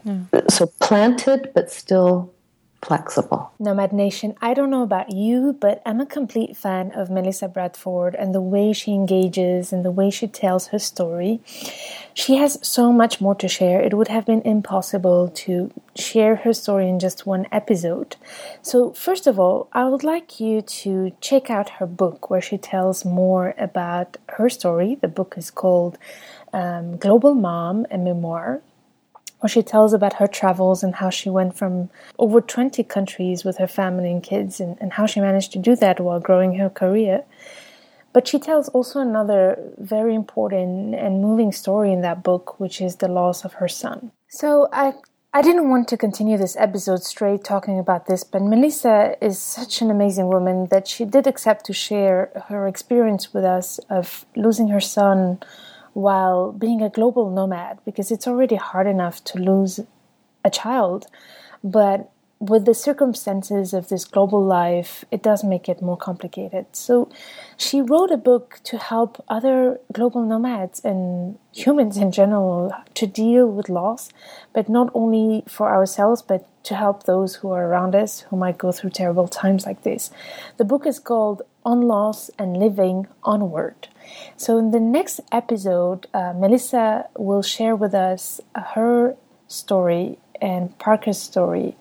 yeah. 0.04 0.22
so 0.50 0.68
planted, 0.80 1.52
but 1.54 1.72
still 1.72 2.33
flexible. 2.84 3.52
Nomad 3.60 3.94
Nation, 3.94 4.36
I 4.42 4.54
don't 4.54 4.70
know 4.70 4.84
about 4.84 5.12
you, 5.12 5.58
but 5.60 5.82
I'm 5.86 6.02
a 6.02 6.06
complete 6.06 6.56
fan 6.58 6.92
of 6.92 7.10
Melissa 7.10 7.48
Bradford 7.48 8.16
and 8.16 8.36
the 8.36 8.42
way 8.42 8.74
she 8.74 8.92
engages 8.94 9.72
and 9.72 9.86
the 9.86 9.92
way 9.92 10.10
she 10.10 10.28
tells 10.28 10.68
her 10.68 10.80
story. 10.80 11.42
She 12.14 12.36
has 12.36 12.60
so 12.62 12.92
much 12.92 13.22
more 13.22 13.36
to 13.36 13.48
share. 13.48 13.82
It 13.82 13.94
would 13.94 14.10
have 14.10 14.26
been 14.26 14.42
impossible 14.42 15.30
to 15.30 15.72
share 15.96 16.36
her 16.38 16.54
story 16.54 16.90
in 16.90 17.00
just 17.00 17.26
one 17.26 17.48
episode. 17.52 18.16
So, 18.62 18.92
first 18.92 19.28
of 19.28 19.40
all, 19.40 19.70
I 19.74 19.86
would 19.86 20.04
like 20.04 20.40
you 20.40 20.62
to 20.62 21.12
check 21.22 21.50
out 21.50 21.78
her 21.80 21.88
book 21.88 22.30
where 22.30 22.42
she 22.42 22.58
tells 22.58 23.06
more 23.06 23.54
about 23.58 24.18
her 24.38 24.50
story. 24.50 24.96
The 24.96 25.08
book 25.08 25.36
is 25.38 25.50
called 25.50 25.98
um, 26.52 26.98
Global 26.98 27.34
Mom, 27.34 27.86
a 27.90 27.98
memoir 27.98 28.62
where 29.44 29.50
she 29.50 29.62
tells 29.62 29.92
about 29.92 30.14
her 30.14 30.28
travels 30.28 30.84
and 30.84 30.96
how 30.96 31.10
she 31.10 31.30
went 31.30 31.54
from 31.54 31.90
over 32.18 32.40
20 32.40 32.82
countries 32.86 33.44
with 33.44 33.58
her 33.58 33.68
family 33.68 34.10
and 34.10 34.24
kids 34.24 34.62
and, 34.62 34.78
and 34.80 34.94
how 34.94 35.06
she 35.06 35.20
managed 35.20 35.52
to 35.52 35.60
do 35.60 35.76
that 35.76 36.00
while 36.00 36.22
growing 36.22 36.56
her 36.56 36.70
career. 36.70 37.26
But 38.14 38.26
she 38.26 38.40
tells 38.40 38.70
also 38.70 39.02
another 39.02 39.60
very 39.78 40.16
important 40.16 40.96
and 40.96 41.22
moving 41.22 41.52
story 41.52 41.92
in 41.92 42.00
that 42.04 42.24
book, 42.24 42.58
which 42.58 42.80
is 42.80 42.96
the 42.96 43.10
loss 43.10 43.44
of 43.44 43.56
her 43.56 43.68
son. 43.68 44.14
So 44.30 44.70
I 44.72 44.94
I 45.36 45.42
didn't 45.42 45.68
want 45.68 45.88
to 45.90 45.98
continue 45.98 46.38
this 46.38 46.56
episode 46.58 47.04
straight 47.04 47.44
talking 47.44 47.80
about 47.80 48.06
this, 48.06 48.24
but 48.24 48.44
Melissa 48.44 49.16
is 49.20 49.40
such 49.40 49.82
an 49.82 49.90
amazing 49.90 50.28
woman 50.28 50.68
that 50.68 50.88
she 50.88 51.04
did 51.06 51.26
accept 51.26 51.66
to 51.66 51.74
share 51.74 52.30
her 52.50 52.68
experience 52.68 53.34
with 53.34 53.44
us 53.44 53.80
of 53.90 54.26
losing 54.36 54.68
her 54.68 54.80
son 54.80 55.40
while 55.94 56.52
being 56.52 56.82
a 56.82 56.90
global 56.90 57.30
nomad 57.30 57.80
because 57.86 58.12
it's 58.12 58.28
already 58.28 58.56
hard 58.56 58.88
enough 58.88 59.24
to 59.26 59.38
lose 59.38 59.80
a 60.44 60.50
child. 60.50 61.08
But 61.64 62.10
with 62.40 62.66
the 62.66 62.74
circumstances 62.74 63.74
of 63.74 63.88
this 63.88 64.04
global 64.04 64.44
life, 64.44 65.06
it 65.12 65.24
does 65.24 65.46
make 65.46 65.70
it 65.70 65.82
more 65.82 65.96
complicated. 65.96 66.66
So 66.74 67.10
she 67.56 67.82
wrote 67.82 68.12
a 68.12 68.18
book 68.18 68.60
to 68.66 68.78
help 68.78 69.24
other 69.30 69.80
global 69.94 70.26
nomads 70.26 70.82
and 70.84 71.38
humans 71.54 71.96
in 71.96 72.12
general 72.12 72.74
to 72.96 73.08
deal 73.08 73.48
with 73.48 73.70
loss, 73.70 74.10
but 74.52 74.68
not 74.68 74.92
only 74.94 75.44
for 75.48 75.70
ourselves, 75.70 76.22
but 76.22 76.46
to 76.66 76.76
help 76.76 77.04
those 77.04 77.36
who 77.36 77.52
are 77.52 77.66
around 77.66 77.96
us 77.96 78.22
who 78.30 78.36
might 78.36 78.58
go 78.58 78.74
through 78.74 78.90
terrible 78.90 79.28
times 79.28 79.66
like 79.66 79.84
this. 79.84 80.12
The 80.58 80.66
book 80.66 80.86
is 80.86 81.00
called 81.00 81.44
on 81.66 81.82
loss 81.82 82.30
and 82.38 82.58
living 82.58 83.08
onward. 83.24 83.88
So, 84.36 84.58
in 84.58 84.72
the 84.72 84.80
next 84.80 85.22
episode, 85.32 86.08
uh, 86.14 86.34
Melissa 86.34 87.08
will 87.18 87.42
share 87.42 87.76
with 87.76 87.94
us 87.94 88.42
her 88.76 89.16
story 89.48 90.18
and 90.42 90.78
Parker's 90.78 91.20
story 91.20 91.76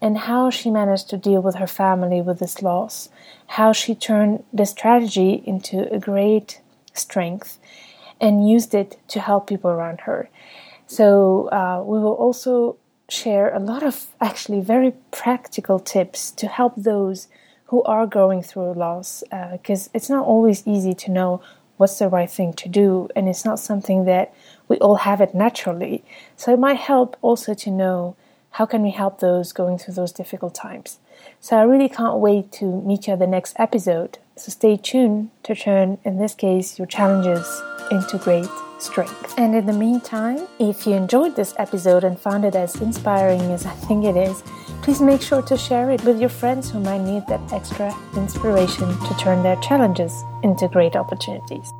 and 0.00 0.18
how 0.18 0.50
she 0.50 0.70
managed 0.70 1.08
to 1.10 1.16
deal 1.16 1.40
with 1.40 1.54
her 1.54 1.66
family 1.66 2.20
with 2.20 2.40
this 2.40 2.60
loss, 2.60 3.08
how 3.46 3.72
she 3.72 3.94
turned 3.94 4.44
this 4.52 4.74
tragedy 4.74 5.42
into 5.46 5.90
a 5.92 5.98
great 5.98 6.60
strength 6.92 7.58
and 8.20 8.48
used 8.48 8.74
it 8.74 8.98
to 9.08 9.20
help 9.20 9.46
people 9.46 9.70
around 9.70 10.00
her. 10.02 10.28
So, 10.86 11.48
uh, 11.48 11.82
we 11.84 11.98
will 11.98 12.14
also 12.14 12.76
share 13.08 13.54
a 13.54 13.58
lot 13.58 13.82
of 13.82 14.08
actually 14.20 14.60
very 14.60 14.92
practical 15.10 15.78
tips 15.78 16.30
to 16.30 16.46
help 16.48 16.74
those 16.76 17.28
who 17.72 17.82
are 17.84 18.06
going 18.06 18.42
through 18.42 18.74
loss 18.74 19.24
because 19.50 19.86
uh, 19.86 19.90
it's 19.94 20.10
not 20.10 20.26
always 20.26 20.62
easy 20.66 20.92
to 20.92 21.10
know 21.10 21.40
what's 21.78 21.98
the 21.98 22.06
right 22.06 22.30
thing 22.30 22.52
to 22.52 22.68
do 22.68 23.08
and 23.16 23.30
it's 23.30 23.46
not 23.46 23.58
something 23.58 24.04
that 24.04 24.30
we 24.68 24.76
all 24.76 24.96
have 24.96 25.22
it 25.22 25.34
naturally. 25.34 26.04
So 26.36 26.52
it 26.52 26.58
might 26.58 26.76
help 26.76 27.16
also 27.22 27.54
to 27.54 27.70
know 27.70 28.14
how 28.50 28.66
can 28.66 28.82
we 28.82 28.90
help 28.90 29.20
those 29.20 29.54
going 29.54 29.78
through 29.78 29.94
those 29.94 30.12
difficult 30.12 30.54
times. 30.54 30.98
So 31.40 31.56
i 31.56 31.62
really 31.62 31.88
can't 31.88 32.18
wait 32.18 32.52
to 32.60 32.66
meet 32.82 33.06
you 33.06 33.14
at 33.14 33.20
the 33.20 33.26
next 33.26 33.56
episode. 33.58 34.18
So 34.36 34.50
stay 34.52 34.76
tuned 34.76 35.30
to 35.44 35.54
turn 35.54 35.96
in 36.04 36.18
this 36.18 36.34
case 36.34 36.78
your 36.78 36.86
challenges 36.86 37.46
into 37.90 38.18
great 38.18 38.50
strength. 38.80 39.32
And 39.38 39.54
in 39.54 39.64
the 39.64 39.72
meantime, 39.72 40.46
if 40.58 40.86
you 40.86 40.92
enjoyed 40.92 41.36
this 41.36 41.54
episode 41.56 42.04
and 42.04 42.20
found 42.20 42.44
it 42.44 42.54
as 42.54 42.76
inspiring 42.82 43.40
as 43.40 43.64
I 43.64 43.72
think 43.86 44.04
it 44.04 44.16
is, 44.16 44.42
please 44.82 45.00
make 45.00 45.22
sure 45.22 45.42
to 45.42 45.56
share 45.56 45.90
it 45.90 46.02
with 46.04 46.20
your 46.20 46.28
friends 46.28 46.70
who 46.70 46.80
might 46.80 47.00
need 47.00 47.26
that 47.28 47.52
extra 47.52 47.94
inspiration 48.16 48.88
to 48.88 49.16
turn 49.18 49.42
their 49.42 49.56
challenges 49.56 50.24
into 50.42 50.68
great 50.68 50.96
opportunities. 50.96 51.72